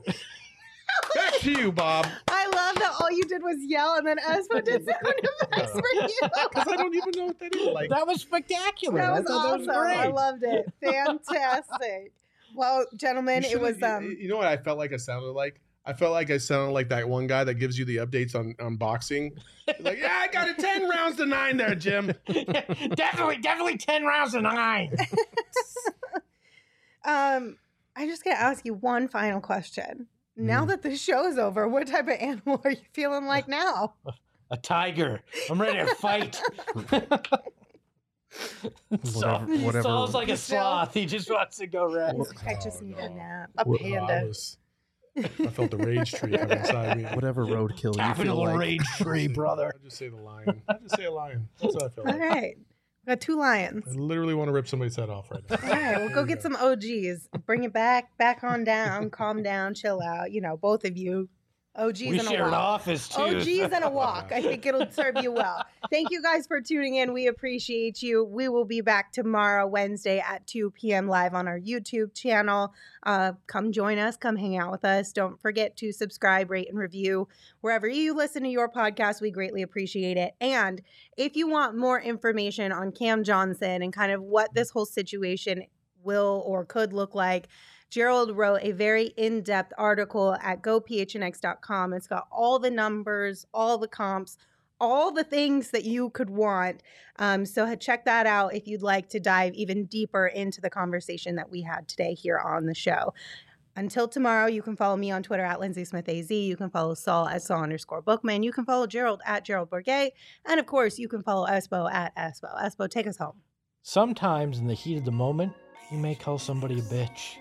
[1.14, 2.06] Back to you, Bob.
[2.28, 4.98] I love that all you did was yell and then Espo did sound
[5.42, 6.18] effects for you.
[6.22, 7.66] Because I don't even know what that is.
[7.68, 9.00] Like, that was spectacular.
[9.00, 9.70] That I was thought awesome.
[9.70, 10.14] I great.
[10.14, 10.72] loved it.
[10.82, 12.12] Fantastic.
[12.54, 15.60] Well, gentlemen, it was um You know what I felt like I sounded like?
[15.86, 18.54] I felt like I sounded like that one guy that gives you the updates on,
[18.60, 19.32] on boxing.
[19.80, 22.12] like, yeah, I got a 10 rounds to nine there, Jim.
[22.94, 24.94] definitely, definitely ten rounds to nine.
[27.04, 27.56] um
[27.96, 30.06] I just gotta ask you one final question.
[30.36, 30.68] Now Mm-hmm.
[30.70, 33.94] that the show's over, what type of animal are you feeling like now?
[34.50, 35.20] A tiger.
[35.50, 36.40] I'm ready to fight.
[39.02, 40.94] Saul, Whatever- whatever- Saul's like a sloth.
[40.94, 42.16] He just wants to go rest.
[42.16, 43.50] He's I just need a nap.
[43.58, 44.32] A What- Oh, panda.
[45.18, 47.04] Was, I felt the rage tree come inside me.
[47.04, 48.58] Whatever roadkill you feel Capital like.
[48.58, 49.72] rage tree, brother.
[49.74, 50.62] I just say the lion.
[50.68, 51.48] I just say a lion.
[51.60, 52.20] That's what I felt All like.
[52.30, 52.56] right.
[53.06, 53.84] We got two lions.
[53.88, 55.56] I literally want to rip somebody's head off right now.
[55.62, 57.28] All right, we'll go get some OGs.
[57.46, 60.30] Bring it back, back on down, calm down, chill out.
[60.30, 61.28] You know, both of you.
[61.78, 62.52] OGs We and a walk.
[62.52, 63.22] office too.
[63.22, 64.32] OGs and a walk.
[64.32, 65.64] I think it'll serve you well.
[65.90, 67.12] Thank you guys for tuning in.
[67.12, 68.24] We appreciate you.
[68.24, 71.06] We will be back tomorrow, Wednesday at 2 p.m.
[71.06, 72.74] live on our YouTube channel.
[73.04, 74.16] Uh, come join us.
[74.16, 75.12] Come hang out with us.
[75.12, 77.28] Don't forget to subscribe, rate, and review
[77.60, 79.20] wherever you listen to your podcast.
[79.20, 80.34] We greatly appreciate it.
[80.40, 80.82] And
[81.16, 85.62] if you want more information on Cam Johnson and kind of what this whole situation
[86.02, 87.48] will or could look like,
[87.90, 91.92] Gerald wrote a very in depth article at gophnx.com.
[91.92, 94.36] It's got all the numbers, all the comps,
[94.80, 96.82] all the things that you could want.
[97.18, 101.36] Um, so check that out if you'd like to dive even deeper into the conversation
[101.36, 103.14] that we had today here on the show.
[103.76, 106.30] Until tomorrow, you can follow me on Twitter at Lindsay Smith AZ.
[106.30, 108.42] You can follow Saul at Saul underscore Bookman.
[108.42, 110.10] You can follow Gerald at Gerald Bourguet.
[110.46, 112.60] And of course, you can follow Espo at Espo.
[112.60, 113.40] Espo, take us home.
[113.82, 115.52] Sometimes in the heat of the moment,
[115.92, 117.36] you may call somebody a bitch.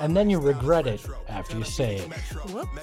[0.00, 2.10] And then you regret it after you say it.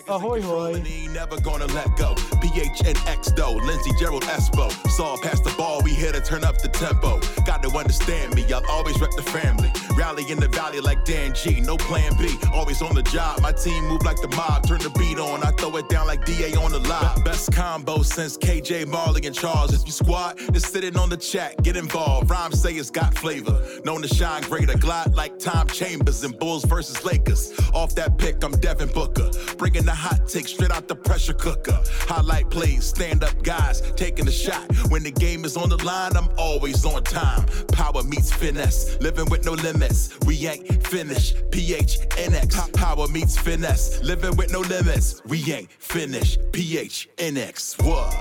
[0.08, 0.76] Ahoy, hoy.
[0.86, 2.14] Ain't never gonna let go.
[2.14, 4.72] PHNX though, Lindsey Gerald Espo.
[4.88, 7.20] Saw past the ball, we here to turn up the tempo.
[7.44, 9.72] Got to understand me, I'll always rep the family.
[9.96, 12.38] Rally in the valley like Dan G, no plan B.
[12.54, 14.68] Always on the job, my team move like the mob.
[14.68, 17.26] Turn the beat on, I throw it down like DA on the lot.
[17.26, 19.74] Best combo since KJ Majerle and Charles.
[19.74, 22.30] If you squad, just sitting on the chat, get involved.
[22.30, 23.60] Rhyme say it's got flavor.
[23.86, 27.52] Known to shine greater, glide like Tom Chambers in Bulls versus Lakers.
[27.74, 29.30] Off that pick, I'm Devin Booker.
[29.58, 31.78] Bringing the hot take straight out the pressure cooker.
[32.08, 34.64] Highlight plays, stand up guys, taking the shot.
[34.88, 37.46] When the game is on the line, I'm always on time.
[37.74, 40.18] Power meets finesse, living with no limits.
[40.26, 41.36] We ain't finished.
[41.52, 42.72] PHNX.
[42.72, 45.22] Power meets finesse, living with no limits.
[45.26, 46.40] We ain't finished.
[46.54, 47.76] PHNX.
[47.84, 48.14] What?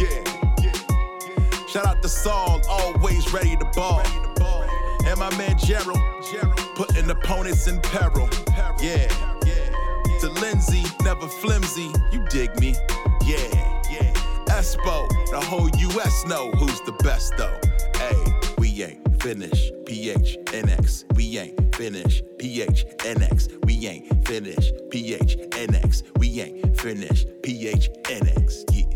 [0.00, 0.24] Yeah.
[1.68, 4.24] Shout out to Saul, always ready to ball.
[5.06, 5.98] And my man Gerald,
[6.74, 8.28] putting opponents in peril.
[8.80, 9.08] Yeah,
[9.44, 10.18] yeah.
[10.20, 11.90] To Lindsay, never flimsy.
[12.12, 12.74] You dig me?
[13.26, 14.12] Yeah, yeah.
[14.46, 17.58] Espo, the whole US know who's the best though.
[17.98, 18.16] Hey,
[18.58, 19.72] we ain't finished.
[19.84, 22.24] PHNX, we ain't finished.
[22.38, 24.74] PHNX, we ain't finished.
[24.90, 27.28] PHNX, we ain't finished.
[27.42, 28.93] PHNX, yeah.